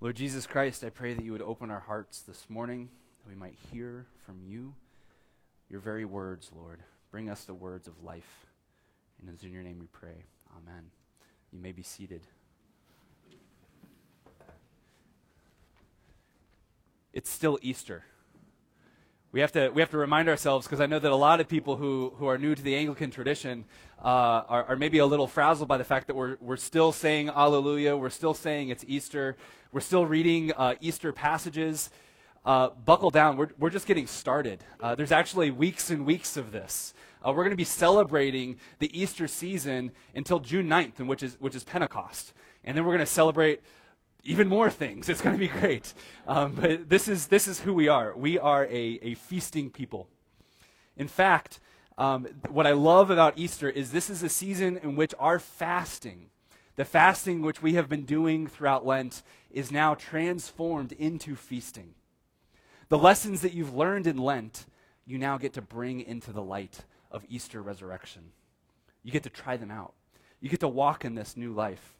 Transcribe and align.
Lord 0.00 0.16
Jesus 0.16 0.46
Christ, 0.46 0.84
I 0.84 0.90
pray 0.90 1.14
that 1.14 1.24
you 1.24 1.32
would 1.32 1.40
open 1.40 1.70
our 1.70 1.80
hearts 1.80 2.20
this 2.20 2.50
morning, 2.50 2.90
that 3.22 3.28
we 3.28 3.38
might 3.38 3.56
hear 3.72 4.06
from 4.26 4.40
you 4.44 4.74
your 5.70 5.80
very 5.80 6.04
words, 6.04 6.50
Lord. 6.54 6.80
Bring 7.10 7.30
us 7.30 7.44
the 7.44 7.54
words 7.54 7.88
of 7.88 8.02
life. 8.02 8.46
And 9.20 9.30
it's 9.32 9.44
in 9.44 9.52
your 9.52 9.62
name 9.62 9.78
we 9.78 9.86
pray. 9.86 10.24
Amen. 10.58 10.90
You 11.52 11.60
may 11.60 11.72
be 11.72 11.82
seated. 11.82 12.20
It's 17.12 17.30
still 17.30 17.58
Easter. 17.62 18.04
We 19.30 19.40
have 19.40 19.52
to, 19.52 19.70
we 19.70 19.80
have 19.80 19.90
to 19.90 19.98
remind 19.98 20.28
ourselves, 20.28 20.66
because 20.66 20.80
I 20.80 20.86
know 20.86 20.98
that 21.00 21.10
a 21.10 21.16
lot 21.16 21.40
of 21.40 21.48
people 21.48 21.76
who, 21.76 22.12
who 22.18 22.26
are 22.26 22.38
new 22.38 22.54
to 22.54 22.62
the 22.62 22.76
Anglican 22.76 23.10
tradition 23.10 23.64
uh, 23.98 24.42
are, 24.48 24.64
are 24.64 24.76
maybe 24.76 24.98
a 24.98 25.06
little 25.06 25.26
frazzled 25.26 25.68
by 25.68 25.76
the 25.76 25.82
fact 25.82 26.06
that 26.08 26.14
we're, 26.14 26.36
we're 26.40 26.56
still 26.56 26.92
saying 26.92 27.30
Alleluia, 27.30 27.96
we're 27.96 28.10
still 28.10 28.34
saying 28.34 28.68
it's 28.68 28.84
Easter, 28.86 29.36
we're 29.74 29.80
still 29.80 30.06
reading 30.06 30.52
uh, 30.52 30.76
Easter 30.80 31.12
passages. 31.12 31.90
Uh, 32.44 32.68
buckle 32.84 33.10
down, 33.10 33.36
we're, 33.36 33.48
we're 33.58 33.70
just 33.70 33.88
getting 33.88 34.06
started. 34.06 34.62
Uh, 34.80 34.94
there's 34.94 35.10
actually 35.10 35.50
weeks 35.50 35.90
and 35.90 36.06
weeks 36.06 36.36
of 36.36 36.52
this. 36.52 36.94
Uh, 37.26 37.32
we're 37.32 37.42
going 37.42 37.50
to 37.50 37.56
be 37.56 37.64
celebrating 37.64 38.56
the 38.78 38.96
Easter 38.96 39.26
season 39.26 39.90
until 40.14 40.38
June 40.38 40.68
9th, 40.68 41.04
which 41.04 41.24
is, 41.24 41.36
which 41.40 41.56
is 41.56 41.64
Pentecost. 41.64 42.34
And 42.62 42.76
then 42.76 42.84
we're 42.84 42.92
going 42.92 43.00
to 43.00 43.06
celebrate 43.06 43.62
even 44.22 44.46
more 44.46 44.70
things. 44.70 45.08
It's 45.08 45.20
going 45.20 45.34
to 45.34 45.40
be 45.40 45.48
great. 45.48 45.92
Um, 46.28 46.52
but 46.52 46.88
this 46.88 47.08
is, 47.08 47.26
this 47.26 47.48
is 47.48 47.58
who 47.58 47.74
we 47.74 47.88
are. 47.88 48.16
We 48.16 48.38
are 48.38 48.66
a, 48.66 48.98
a 49.02 49.14
feasting 49.14 49.70
people. 49.70 50.06
In 50.96 51.08
fact, 51.08 51.58
um, 51.98 52.28
what 52.48 52.68
I 52.68 52.72
love 52.74 53.10
about 53.10 53.38
Easter 53.38 53.68
is 53.68 53.90
this 53.90 54.08
is 54.08 54.22
a 54.22 54.28
season 54.28 54.76
in 54.84 54.94
which 54.94 55.14
our 55.18 55.40
fasting, 55.40 56.30
the 56.76 56.84
fasting 56.84 57.42
which 57.42 57.62
we 57.62 57.74
have 57.74 57.88
been 57.88 58.04
doing 58.04 58.46
throughout 58.46 58.86
Lent, 58.86 59.22
is 59.50 59.70
now 59.70 59.94
transformed 59.94 60.92
into 60.92 61.36
feasting. 61.36 61.94
The 62.88 62.98
lessons 62.98 63.40
that 63.42 63.54
you've 63.54 63.74
learned 63.74 64.06
in 64.06 64.18
Lent, 64.18 64.66
you 65.06 65.18
now 65.18 65.38
get 65.38 65.52
to 65.54 65.62
bring 65.62 66.00
into 66.00 66.32
the 66.32 66.42
light 66.42 66.84
of 67.10 67.24
Easter 67.28 67.62
resurrection. 67.62 68.32
You 69.02 69.12
get 69.12 69.22
to 69.22 69.30
try 69.30 69.56
them 69.56 69.70
out. 69.70 69.94
You 70.40 70.48
get 70.48 70.60
to 70.60 70.68
walk 70.68 71.04
in 71.04 71.14
this 71.14 71.36
new 71.36 71.52
life. 71.52 71.94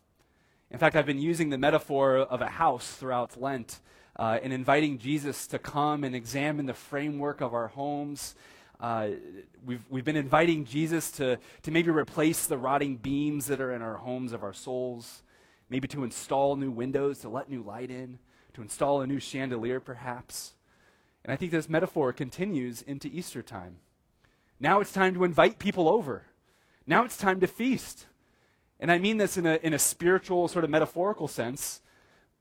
In 0.70 0.78
fact, 0.78 0.97
I've 0.97 1.06
been 1.06 1.20
using 1.20 1.50
the 1.50 1.58
metaphor 1.58 2.17
of 2.17 2.41
a 2.41 2.48
house 2.48 2.95
throughout 2.95 3.41
Lent 3.41 3.80
uh, 4.17 4.39
and 4.42 4.52
inviting 4.52 4.98
Jesus 4.98 5.47
to 5.48 5.58
come 5.58 6.05
and 6.05 6.14
examine 6.14 6.67
the 6.67 6.75
framework 6.75 7.41
of 7.41 7.55
our 7.55 7.69
homes. 7.69 8.34
Uh, 8.80 9.11
we've, 9.64 9.84
we've 9.89 10.05
been 10.05 10.17
inviting 10.17 10.64
Jesus 10.64 11.11
to, 11.12 11.39
to 11.62 11.70
maybe 11.70 11.91
replace 11.91 12.47
the 12.47 12.58
rotting 12.58 12.97
beams 12.97 13.47
that 13.47 13.61
are 13.61 13.72
in 13.72 13.83
our 13.83 13.97
homes 13.97 14.33
of 14.33 14.42
our 14.42 14.53
souls, 14.53 15.22
maybe 15.70 15.89
to 15.89 16.05
install 16.05 16.56
new 16.56 16.70
windows 16.70 17.20
to 17.20 17.28
let 17.28 17.48
new 17.48 17.62
light 17.62 17.91
in, 17.91 18.19
to 18.55 18.62
install 18.62 19.00
a 19.00 19.06
new 19.06 19.20
chandelier 19.20 19.80
perhaps. 19.80 20.55
And 21.25 21.33
I 21.33 21.36
think 21.36 21.52
this 21.52 21.69
metaphor 21.69 22.12
continues 22.12 22.83
into 22.83 23.08
Easter 23.08 23.42
time. 23.42 23.77
Now 24.61 24.80
it's 24.80 24.92
time 24.92 25.14
to 25.14 25.25
invite 25.25 25.58
people 25.58 25.89
over. 25.89 26.25
Now 26.86 27.05
it's 27.05 27.17
time 27.17 27.41
to 27.41 27.47
feast. 27.47 28.06
And 28.78 28.91
I 28.92 28.98
mean 28.98 29.17
this 29.17 29.36
in 29.36 29.47
a, 29.47 29.58
in 29.62 29.72
a 29.72 29.78
spiritual, 29.78 30.48
sort 30.48 30.64
of 30.64 30.70
metaphorical 30.70 31.28
sense, 31.28 31.80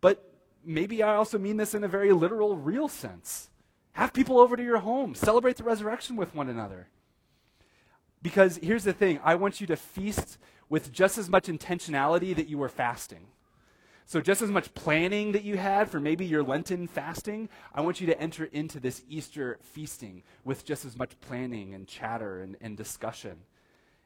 but 0.02 0.34
maybe 0.66 1.02
I 1.02 1.16
also 1.16 1.38
mean 1.38 1.58
this 1.58 1.73
in 1.73 1.84
a 1.84 1.88
very 1.88 2.11
literal, 2.11 2.58
real 2.58 2.88
sense. 2.88 3.50
Have 3.94 4.13
people 4.13 4.39
over 4.39 4.58
to 4.58 4.63
your 4.63 4.80
home, 4.80 5.16
celebrate 5.16 5.58
the 5.58 5.63
resurrection 5.63 6.16
with 6.16 6.33
one 6.36 6.49
another. 6.49 6.88
Because 8.22 8.58
here's 8.58 8.83
the 8.83 8.94
thing 8.94 9.19
I 9.23 9.36
want 9.36 9.61
you 9.61 9.67
to 9.67 9.75
feast 9.75 10.38
with 10.69 10.91
just 10.91 11.17
as 11.17 11.30
much 11.30 11.45
intentionality 11.45 12.36
that 12.36 12.47
you 12.47 12.58
were 12.58 12.69
fasting. 12.69 13.27
So, 14.05 14.19
just 14.19 14.41
as 14.41 14.49
much 14.49 14.73
planning 14.73 15.31
that 15.31 15.44
you 15.44 15.58
had 15.58 15.89
for 15.89 15.99
maybe 15.99 16.25
your 16.25 16.44
Lenten 16.44 16.88
fasting, 16.88 17.47
I 17.73 17.81
want 17.81 18.02
you 18.02 18.08
to 18.08 18.19
enter 18.19 18.45
into 18.45 18.80
this 18.80 19.02
Easter 19.08 19.59
feasting 19.61 20.23
with 20.44 20.66
just 20.66 20.83
as 20.83 20.97
much 20.97 21.19
planning 21.21 21.73
and 21.73 21.88
chatter 21.88 22.42
and, 22.42 22.58
and 22.59 22.76
discussion. 22.76 23.37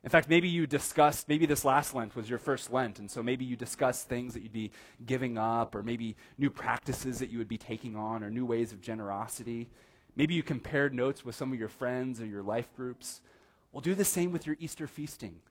In 0.08 0.10
fact, 0.10 0.30
maybe 0.30 0.48
you 0.48 0.66
discussed, 0.66 1.28
maybe 1.28 1.46
this 1.46 1.66
last 1.66 1.94
Lent 1.94 2.16
was 2.16 2.30
your 2.30 2.40
first 2.40 2.72
Lent, 2.72 2.98
and 2.98 3.12
so 3.12 3.22
maybe 3.22 3.44
you 3.44 3.58
discussed 3.58 4.08
things 4.08 4.34
that 4.36 4.42
you'd 4.42 4.54
be 4.54 4.72
giving 5.06 5.38
up, 5.38 5.76
or 5.76 5.84
maybe 5.84 6.16
new 6.38 6.50
practices 6.50 7.20
that 7.20 7.30
you 7.30 7.38
would 7.40 7.50
be 7.50 7.58
taking 7.58 7.98
on, 7.98 8.24
or 8.24 8.30
new 8.30 8.46
ways 8.46 8.72
of 8.72 8.80
generosity. 8.80 9.70
Maybe 10.16 10.34
you 10.34 10.44
compared 10.44 10.94
notes 10.94 11.26
with 11.26 11.36
some 11.36 11.52
of 11.52 11.60
your 11.60 11.68
friends 11.68 12.22
or 12.22 12.26
your 12.26 12.42
life 12.42 12.74
groups. 12.74 13.20
Well, 13.74 13.82
do 13.82 13.94
the 13.94 14.06
same 14.06 14.32
with 14.32 14.48
your 14.48 14.56
Easter 14.62 14.88
feasting. 14.88 15.42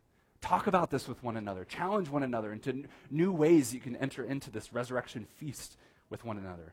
Talk 0.41 0.67
about 0.67 0.91
this 0.91 1.07
with 1.07 1.23
one 1.23 1.37
another, 1.37 1.67
challenge 1.67 2.09
one 2.09 2.23
another 2.23 2.51
into 2.51 2.71
n- 2.71 2.89
new 3.11 3.33
ways 3.33 3.75
you 3.75 3.81
can 3.81 3.95
enter 3.97 4.25
into 4.25 4.51
this 4.51 4.73
resurrection 4.73 5.27
feast 5.37 5.77
with 6.09 6.25
one 6.25 6.39
another. 6.39 6.73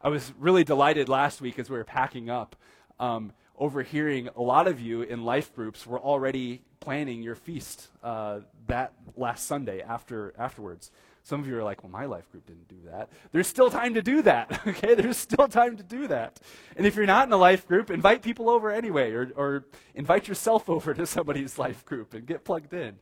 I 0.00 0.08
was 0.08 0.32
really 0.38 0.64
delighted 0.64 1.10
last 1.10 1.42
week 1.42 1.58
as 1.58 1.68
we 1.68 1.76
were 1.76 1.84
packing 1.84 2.30
up. 2.30 2.56
Um, 2.98 3.32
overhearing 3.58 4.28
a 4.36 4.42
lot 4.42 4.66
of 4.66 4.80
you 4.80 5.02
in 5.02 5.24
life 5.24 5.54
groups 5.54 5.86
were 5.86 5.98
already 6.00 6.62
planning 6.80 7.22
your 7.22 7.34
feast 7.34 7.88
uh, 8.02 8.40
that 8.66 8.92
last 9.16 9.46
Sunday 9.46 9.82
after 9.82 10.32
afterwards. 10.38 10.90
Some 11.22 11.40
of 11.40 11.46
you 11.46 11.58
are 11.58 11.62
like, 11.62 11.82
well, 11.82 11.92
my 11.92 12.06
life 12.06 12.30
group 12.30 12.46
didn't 12.46 12.68
do 12.68 12.88
that. 12.90 13.10
There's 13.32 13.46
still 13.46 13.70
time 13.70 13.92
to 13.94 14.02
do 14.02 14.22
that, 14.22 14.62
okay? 14.66 14.94
There's 14.94 15.18
still 15.18 15.46
time 15.46 15.76
to 15.76 15.82
do 15.82 16.06
that. 16.08 16.40
And 16.74 16.86
if 16.86 16.96
you're 16.96 17.04
not 17.04 17.26
in 17.26 17.32
a 17.34 17.36
life 17.36 17.68
group, 17.68 17.90
invite 17.90 18.22
people 18.22 18.48
over 18.48 18.70
anyway, 18.70 19.12
or, 19.12 19.30
or 19.36 19.64
invite 19.94 20.26
yourself 20.26 20.70
over 20.70 20.94
to 20.94 21.06
somebody's 21.06 21.58
life 21.58 21.84
group 21.84 22.14
and 22.14 22.24
get 22.24 22.44
plugged 22.44 22.72
in. 22.72 22.96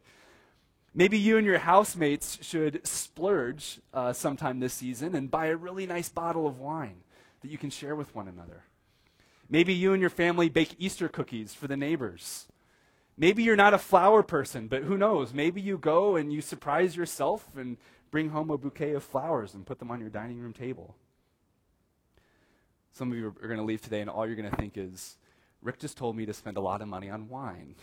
Maybe 0.93 1.19
you 1.19 1.37
and 1.37 1.47
your 1.47 1.59
housemates 1.59 2.39
should 2.41 2.85
splurge 2.87 3.81
uh, 3.95 4.13
sometime 4.13 4.59
this 4.59 4.73
season 4.75 5.15
and 5.15 5.31
buy 5.31 5.47
a 5.47 5.57
really 5.57 5.87
nice 5.87 6.09
bottle 6.09 6.49
of 6.49 6.59
wine 6.59 6.97
that 7.43 7.51
you 7.51 7.59
can 7.59 7.71
share 7.71 7.95
with 7.95 8.15
one 8.15 8.27
another. 8.27 8.65
Maybe 9.49 9.73
you 9.73 9.93
and 9.93 10.01
your 10.01 10.11
family 10.11 10.49
bake 10.49 10.75
Easter 10.79 11.09
cookies 11.09 11.55
for 11.55 11.67
the 11.69 11.77
neighbors. 11.77 12.47
Maybe 13.17 13.43
you're 13.43 13.57
not 13.57 13.75
a 13.75 13.79
flower 13.79 14.23
person, 14.23 14.67
but 14.67 14.83
who 14.83 14.99
knows? 14.99 15.33
Maybe 15.33 15.61
you 15.61 15.79
go 15.79 16.17
and 16.17 16.33
you 16.33 16.41
surprise 16.41 16.97
yourself 16.97 17.49
and 17.57 17.77
bring 18.11 18.31
home 18.31 18.51
a 18.51 18.59
bouquet 18.59 18.93
of 18.93 19.05
flowers 19.05 19.55
and 19.55 19.65
put 19.65 19.79
them 19.79 19.91
on 19.91 20.01
your 20.01 20.11
dining 20.11 20.39
room 20.39 20.53
table. 20.53 20.97
Some 22.93 23.13
of 23.13 23.19
you 23.19 23.27
are 23.27 23.47
going 23.47 23.59
to 23.59 23.65
leave 23.65 23.83
today 23.83 24.01
and 24.01 24.11
all 24.11 24.27
you're 24.27 24.37
going 24.37 24.51
to 24.51 24.57
think 24.57 24.77
is, 24.77 25.17
Rick 25.63 25.79
just 25.79 25.97
told 25.97 26.17
me 26.17 26.27
to 26.27 26.33
spend 26.33 26.57
a 26.57 26.61
lot 26.61 26.83
of 26.83 26.89
money 26.89 27.09
on 27.09 27.29
wine. 27.29 27.75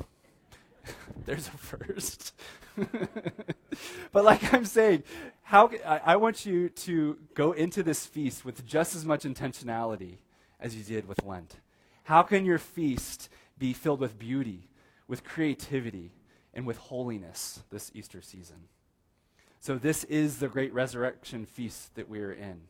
There's 1.26 1.48
a 1.48 1.52
first. 1.52 2.34
but 4.12 4.24
like 4.24 4.54
I'm 4.54 4.66
saying, 4.66 5.04
how 5.44 5.72
I, 5.86 6.02
I 6.06 6.16
want 6.18 6.46
you 6.46 6.70
to 6.70 7.18
go 7.34 7.54
into 7.54 7.84
this 7.84 8.06
feast 8.06 8.44
with 8.44 8.66
just 8.66 8.96
as 8.96 9.06
much 9.06 9.24
intentionality 9.24 10.18
as 10.64 10.76
you 10.76 10.84
did 10.84 11.08
with 11.08 11.24
Lent? 11.24 11.58
How 12.06 12.24
can 12.24 12.46
your 12.46 12.58
feast 12.58 13.30
be 13.60 13.74
filled 13.74 14.00
with 14.00 14.18
beauty, 14.18 14.70
with 15.08 15.24
creativity, 15.24 16.14
and 16.54 16.66
with 16.66 16.78
holiness 16.78 17.62
this 17.70 17.92
Easter 17.94 18.22
season? 18.22 18.68
So, 19.60 19.78
this 19.78 20.04
is 20.06 20.40
the 20.40 20.48
great 20.48 20.74
resurrection 20.74 21.46
feast 21.46 21.94
that 21.96 22.10
we 22.10 22.20
are 22.20 22.34
in. 22.34 22.62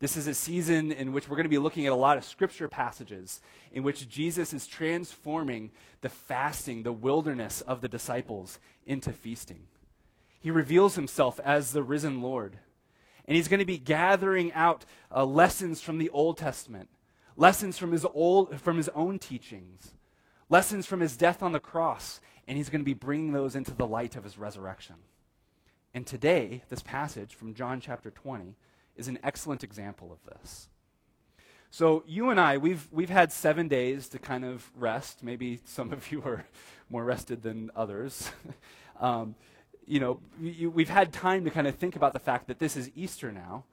This 0.00 0.16
is 0.16 0.28
a 0.28 0.34
season 0.34 0.92
in 0.92 1.12
which 1.12 1.28
we're 1.28 1.36
going 1.36 1.44
to 1.44 1.50
be 1.50 1.58
looking 1.58 1.86
at 1.86 1.92
a 1.92 1.96
lot 1.96 2.16
of 2.16 2.24
scripture 2.24 2.68
passages 2.68 3.40
in 3.72 3.82
which 3.82 4.08
Jesus 4.08 4.52
is 4.52 4.66
transforming 4.66 5.72
the 6.02 6.08
fasting, 6.08 6.84
the 6.84 6.92
wilderness 6.92 7.60
of 7.62 7.80
the 7.80 7.88
disciples 7.88 8.60
into 8.86 9.12
feasting. 9.12 9.66
He 10.40 10.52
reveals 10.52 10.94
himself 10.94 11.40
as 11.44 11.72
the 11.72 11.82
risen 11.82 12.22
Lord. 12.22 12.58
And 13.26 13.36
he's 13.36 13.48
going 13.48 13.58
to 13.58 13.66
be 13.66 13.78
gathering 13.78 14.52
out 14.52 14.84
uh, 15.14 15.24
lessons 15.24 15.80
from 15.80 15.98
the 15.98 16.10
Old 16.10 16.38
Testament 16.38 16.88
lessons 17.38 17.78
from 17.78 17.92
his, 17.92 18.04
old, 18.12 18.60
from 18.60 18.76
his 18.76 18.90
own 18.90 19.18
teachings, 19.18 19.92
lessons 20.50 20.84
from 20.84 21.00
his 21.00 21.16
death 21.16 21.42
on 21.42 21.52
the 21.52 21.60
cross, 21.60 22.20
and 22.46 22.58
he's 22.58 22.68
going 22.68 22.80
to 22.80 22.84
be 22.84 22.94
bringing 22.94 23.32
those 23.32 23.54
into 23.54 23.72
the 23.72 23.86
light 23.86 24.16
of 24.16 24.24
his 24.24 24.36
resurrection. 24.36 24.96
And 25.94 26.06
today, 26.06 26.62
this 26.68 26.82
passage 26.82 27.34
from 27.34 27.54
John 27.54 27.80
chapter 27.80 28.10
20 28.10 28.56
is 28.96 29.08
an 29.08 29.18
excellent 29.22 29.64
example 29.64 30.12
of 30.12 30.18
this. 30.30 30.68
So, 31.70 32.02
you 32.06 32.30
and 32.30 32.40
I, 32.40 32.56
we've, 32.56 32.88
we've 32.90 33.10
had 33.10 33.30
seven 33.30 33.68
days 33.68 34.08
to 34.08 34.18
kind 34.18 34.44
of 34.44 34.70
rest. 34.74 35.22
Maybe 35.22 35.60
some 35.64 35.92
of 35.92 36.10
you 36.12 36.22
are 36.22 36.44
more 36.90 37.04
rested 37.04 37.42
than 37.42 37.70
others. 37.76 38.30
um, 39.00 39.34
you 39.86 40.00
know, 40.00 40.20
we've 40.40 40.88
had 40.88 41.12
time 41.12 41.44
to 41.44 41.50
kind 41.50 41.66
of 41.66 41.76
think 41.76 41.94
about 41.94 42.12
the 42.12 42.18
fact 42.18 42.48
that 42.48 42.58
this 42.58 42.76
is 42.76 42.90
Easter 42.94 43.30
now. 43.32 43.64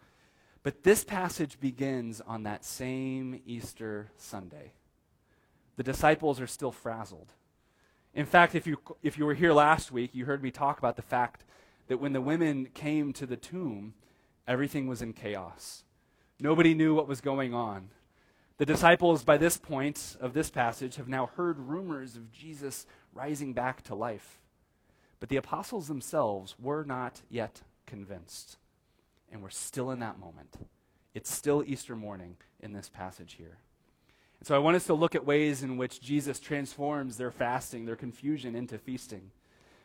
But 0.66 0.82
this 0.82 1.04
passage 1.04 1.60
begins 1.60 2.22
on 2.22 2.42
that 2.42 2.66
same 2.66 3.40
Easter 3.46 4.10
Sunday. 4.18 4.72
The 5.76 5.84
disciples 5.84 6.42
are 6.42 6.48
still 6.48 6.72
frazzled. 6.72 7.34
In 8.16 8.26
fact, 8.26 8.56
if 8.56 8.66
you, 8.66 8.80
if 9.04 9.16
you 9.16 9.28
were 9.28 9.36
here 9.36 9.54
last 9.54 9.92
week, 9.92 10.16
you 10.16 10.26
heard 10.26 10.42
me 10.42 10.50
talk 10.50 10.80
about 10.80 10.96
the 10.96 11.04
fact 11.04 11.44
that 11.88 12.00
when 12.00 12.14
the 12.14 12.22
women 12.22 12.70
came 12.74 13.14
to 13.14 13.28
the 13.28 13.38
tomb, 13.38 13.94
everything 14.48 14.88
was 14.88 15.04
in 15.04 15.14
chaos. 15.14 15.84
Nobody 16.40 16.74
knew 16.74 16.96
what 16.96 17.08
was 17.08 17.22
going 17.22 17.54
on. 17.54 17.90
The 18.58 18.66
disciples, 18.66 19.24
by 19.24 19.38
this 19.38 19.58
point 19.58 20.18
of 20.20 20.34
this 20.34 20.50
passage, 20.50 20.96
have 20.96 21.08
now 21.08 21.28
heard 21.38 21.60
rumors 21.60 22.16
of 22.16 22.32
Jesus 22.32 22.88
rising 23.14 23.54
back 23.54 23.84
to 23.84 23.94
life. 23.94 24.42
But 25.20 25.30
the 25.30 25.38
apostles 25.38 25.88
themselves 25.88 26.56
were 26.60 26.84
not 26.84 27.22
yet 27.30 27.62
convinced. 27.86 28.58
And 29.36 29.44
we're 29.44 29.50
still 29.50 29.92
in 29.92 30.00
that 30.00 30.18
moment. 30.18 30.56
It's 31.14 31.30
still 31.30 31.62
Easter 31.68 31.94
morning 31.94 32.38
in 32.62 32.72
this 32.72 32.88
passage 32.88 33.34
here. 33.34 33.58
And 34.40 34.48
so 34.48 34.56
I 34.56 34.60
want 34.60 34.78
us 34.78 34.86
to 34.86 34.94
look 34.94 35.14
at 35.14 35.26
ways 35.26 35.62
in 35.62 35.76
which 35.76 36.00
Jesus 36.00 36.40
transforms 36.40 37.18
their 37.18 37.32
fasting, 37.32 37.84
their 37.84 37.98
confusion 37.98 38.56
into 38.56 38.78
feasting. 38.78 39.32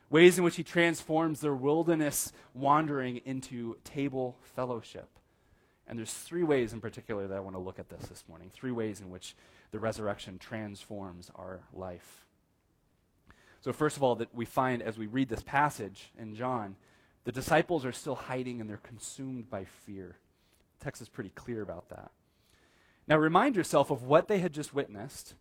Ways 0.08 0.38
in 0.38 0.44
which 0.44 0.54
he 0.54 0.62
transforms 0.62 1.40
their 1.40 1.56
wilderness 1.56 2.32
wandering 2.54 3.22
into 3.24 3.76
table 3.82 4.36
fellowship. 4.54 5.08
And 5.88 5.98
there's 5.98 6.14
three 6.14 6.44
ways 6.44 6.72
in 6.72 6.80
particular 6.80 7.26
that 7.26 7.36
I 7.36 7.40
want 7.40 7.56
to 7.56 7.60
look 7.60 7.80
at 7.80 7.88
this 7.88 8.08
this 8.08 8.22
morning. 8.28 8.52
Three 8.54 8.70
ways 8.70 9.00
in 9.00 9.10
which 9.10 9.34
the 9.72 9.80
resurrection 9.80 10.38
transforms 10.38 11.28
our 11.34 11.58
life. 11.72 12.24
So, 13.62 13.72
first 13.72 13.96
of 13.96 14.04
all, 14.04 14.14
that 14.14 14.32
we 14.32 14.44
find 14.44 14.80
as 14.80 14.96
we 14.96 15.08
read 15.08 15.28
this 15.28 15.42
passage 15.42 16.12
in 16.16 16.36
John, 16.36 16.76
the 17.24 17.32
disciples 17.32 17.84
are 17.84 17.92
still 17.92 18.14
hiding 18.14 18.60
and 18.60 18.68
they're 18.68 18.78
consumed 18.78 19.50
by 19.50 19.64
fear. 19.64 20.16
The 20.78 20.84
text 20.84 21.02
is 21.02 21.08
pretty 21.08 21.30
clear 21.30 21.62
about 21.62 21.88
that. 21.90 22.10
Now, 23.06 23.16
remind 23.18 23.56
yourself 23.56 23.90
of 23.90 24.04
what 24.04 24.28
they 24.28 24.38
had 24.38 24.52
just 24.52 24.74
witnessed. 24.74 25.34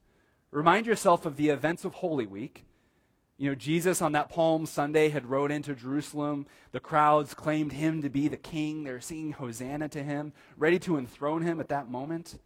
Remind 0.51 0.87
yourself 0.87 1.25
of 1.25 1.37
the 1.37 1.49
events 1.49 1.85
of 1.85 1.95
Holy 1.95 2.25
Week. 2.25 2.65
You 3.37 3.49
know, 3.49 3.55
Jesus 3.55 4.01
on 4.01 4.11
that 4.13 4.29
Palm 4.29 4.65
Sunday 4.65 5.09
had 5.09 5.27
rode 5.27 5.51
into 5.51 5.73
Jerusalem. 5.73 6.45
The 6.71 6.81
crowds 6.81 7.33
claimed 7.33 7.71
him 7.71 8.01
to 8.01 8.09
be 8.09 8.27
the 8.27 8.35
king. 8.37 8.83
They 8.83 8.91
were 8.91 8.99
singing 8.99 9.31
Hosanna 9.31 9.87
to 9.89 10.03
him, 10.03 10.33
ready 10.57 10.79
to 10.79 10.97
enthrone 10.97 11.43
him 11.43 11.59
at 11.61 11.69
that 11.69 11.89
moment. 11.89 12.37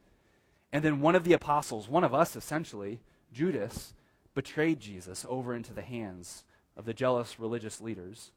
And 0.71 0.83
then 0.83 1.01
one 1.01 1.15
of 1.15 1.23
the 1.23 1.33
apostles, 1.33 1.87
one 1.87 2.03
of 2.03 2.13
us 2.13 2.35
essentially, 2.35 2.99
Judas, 3.31 3.93
betrayed 4.35 4.79
Jesus 4.79 5.25
over 5.27 5.55
into 5.55 5.73
the 5.73 5.81
hands 5.81 6.43
of 6.75 6.85
the 6.85 6.93
jealous 6.93 7.39
religious 7.39 7.81
leaders. 7.81 8.31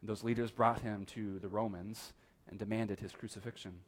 And 0.00 0.08
those 0.08 0.24
leaders 0.24 0.50
brought 0.50 0.80
him 0.80 1.04
to 1.06 1.38
the 1.38 1.48
Romans 1.48 2.12
and 2.48 2.58
demanded 2.58 3.00
his 3.00 3.12
crucifixion. 3.12 3.80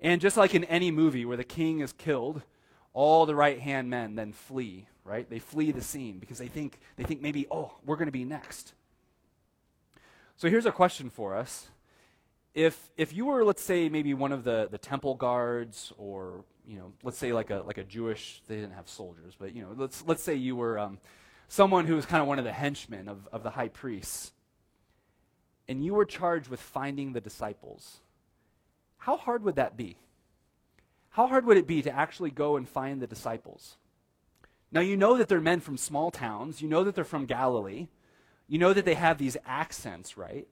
And 0.00 0.20
just 0.20 0.36
like 0.36 0.54
in 0.54 0.64
any 0.64 0.90
movie 0.90 1.24
where 1.24 1.36
the 1.36 1.44
king 1.44 1.80
is 1.80 1.92
killed, 1.92 2.42
all 2.92 3.26
the 3.26 3.34
right 3.34 3.60
hand 3.60 3.90
men 3.90 4.14
then 4.14 4.32
flee, 4.32 4.86
right? 5.04 5.28
They 5.28 5.38
flee 5.38 5.72
the 5.72 5.82
scene 5.82 6.18
because 6.18 6.38
they 6.38 6.48
think, 6.48 6.78
they 6.96 7.04
think 7.04 7.20
maybe, 7.20 7.46
oh, 7.50 7.72
we're 7.84 7.96
going 7.96 8.06
to 8.06 8.12
be 8.12 8.24
next. 8.24 8.74
So 10.36 10.48
here's 10.48 10.66
a 10.66 10.72
question 10.72 11.10
for 11.10 11.36
us. 11.36 11.68
If, 12.54 12.90
if 12.96 13.12
you 13.12 13.26
were, 13.26 13.44
let's 13.44 13.62
say, 13.62 13.88
maybe 13.88 14.14
one 14.14 14.32
of 14.32 14.44
the, 14.44 14.68
the 14.70 14.78
temple 14.78 15.14
guards 15.14 15.92
or 15.96 16.44
you 16.68 16.76
know, 16.76 16.92
let's 17.02 17.16
say 17.16 17.32
like 17.32 17.48
a 17.50 17.62
like 17.66 17.78
a 17.78 17.82
Jewish. 17.84 18.42
They 18.46 18.56
didn't 18.56 18.74
have 18.74 18.88
soldiers, 18.88 19.34
but 19.36 19.56
you 19.56 19.62
know, 19.62 19.70
let's 19.74 20.04
let's 20.06 20.22
say 20.22 20.34
you 20.34 20.54
were 20.54 20.78
um, 20.78 20.98
someone 21.48 21.86
who 21.86 21.96
was 21.96 22.04
kind 22.04 22.20
of 22.20 22.28
one 22.28 22.38
of 22.38 22.44
the 22.44 22.52
henchmen 22.52 23.08
of, 23.08 23.26
of 23.32 23.42
the 23.42 23.50
high 23.50 23.68
priests, 23.68 24.32
and 25.68 25.84
you 25.84 25.94
were 25.94 26.04
charged 26.04 26.48
with 26.48 26.60
finding 26.60 27.12
the 27.12 27.20
disciples. 27.20 27.98
How 28.98 29.16
hard 29.16 29.44
would 29.44 29.56
that 29.56 29.76
be? 29.76 29.96
How 31.10 31.26
hard 31.26 31.44
would 31.46 31.56
it 31.56 31.66
be 31.66 31.82
to 31.82 31.90
actually 31.90 32.30
go 32.30 32.56
and 32.56 32.68
find 32.68 33.00
the 33.00 33.06
disciples? 33.06 33.76
Now 34.70 34.80
you 34.80 34.96
know 34.96 35.16
that 35.16 35.28
they're 35.28 35.40
men 35.40 35.60
from 35.60 35.76
small 35.76 36.10
towns. 36.10 36.62
You 36.62 36.68
know 36.68 36.84
that 36.84 36.94
they're 36.94 37.04
from 37.04 37.26
Galilee. 37.26 37.88
You 38.46 38.58
know 38.58 38.72
that 38.72 38.84
they 38.84 38.94
have 38.94 39.18
these 39.18 39.36
accents, 39.46 40.16
right? 40.16 40.46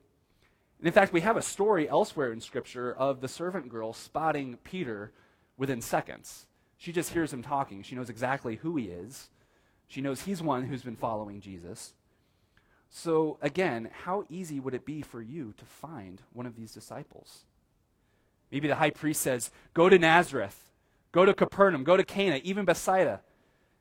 And 0.78 0.86
in 0.86 0.92
fact, 0.92 1.12
we 1.12 1.22
have 1.22 1.36
a 1.36 1.42
story 1.42 1.88
elsewhere 1.88 2.32
in 2.32 2.40
Scripture 2.40 2.92
of 2.92 3.20
the 3.20 3.28
servant 3.28 3.68
girl 3.68 3.92
spotting 3.92 4.58
Peter 4.64 5.12
within 5.56 5.80
seconds. 5.80 6.46
She 6.76 6.92
just 6.92 7.12
hears 7.12 7.32
him 7.32 7.42
talking. 7.42 7.82
She 7.82 7.94
knows 7.94 8.10
exactly 8.10 8.56
who 8.56 8.76
he 8.76 8.86
is. 8.86 9.30
She 9.88 10.00
knows 10.00 10.22
he's 10.22 10.42
one 10.42 10.64
who's 10.64 10.82
been 10.82 10.96
following 10.96 11.40
Jesus. 11.40 11.94
So, 12.98 13.37
again, 13.43 13.90
how 14.04 14.25
easy 14.31 14.58
would 14.58 14.72
it 14.72 14.87
be 14.87 15.02
for 15.02 15.20
you 15.20 15.52
to 15.58 15.66
find 15.66 16.22
one 16.32 16.46
of 16.46 16.56
these 16.56 16.72
disciples? 16.72 17.44
Maybe 18.50 18.69
the 18.69 18.76
high 18.76 18.88
priest 18.88 19.20
says, 19.20 19.50
Go 19.75 19.90
to 19.90 19.98
Nazareth, 19.98 20.70
go 21.12 21.26
to 21.26 21.34
Capernaum, 21.34 21.84
go 21.84 21.98
to 21.98 22.02
Cana, 22.02 22.40
even 22.43 22.64
Bethsaida. 22.64 23.20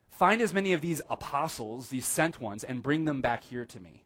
Find 0.09 0.41
as 0.41 0.53
many 0.53 0.73
of 0.73 0.81
these 0.81 1.01
apostles, 1.09 1.87
these 1.87 2.05
sent 2.05 2.41
ones, 2.41 2.65
and 2.65 2.83
bring 2.83 3.05
them 3.05 3.21
back 3.21 3.45
here 3.45 3.63
to 3.63 3.79
me. 3.79 4.03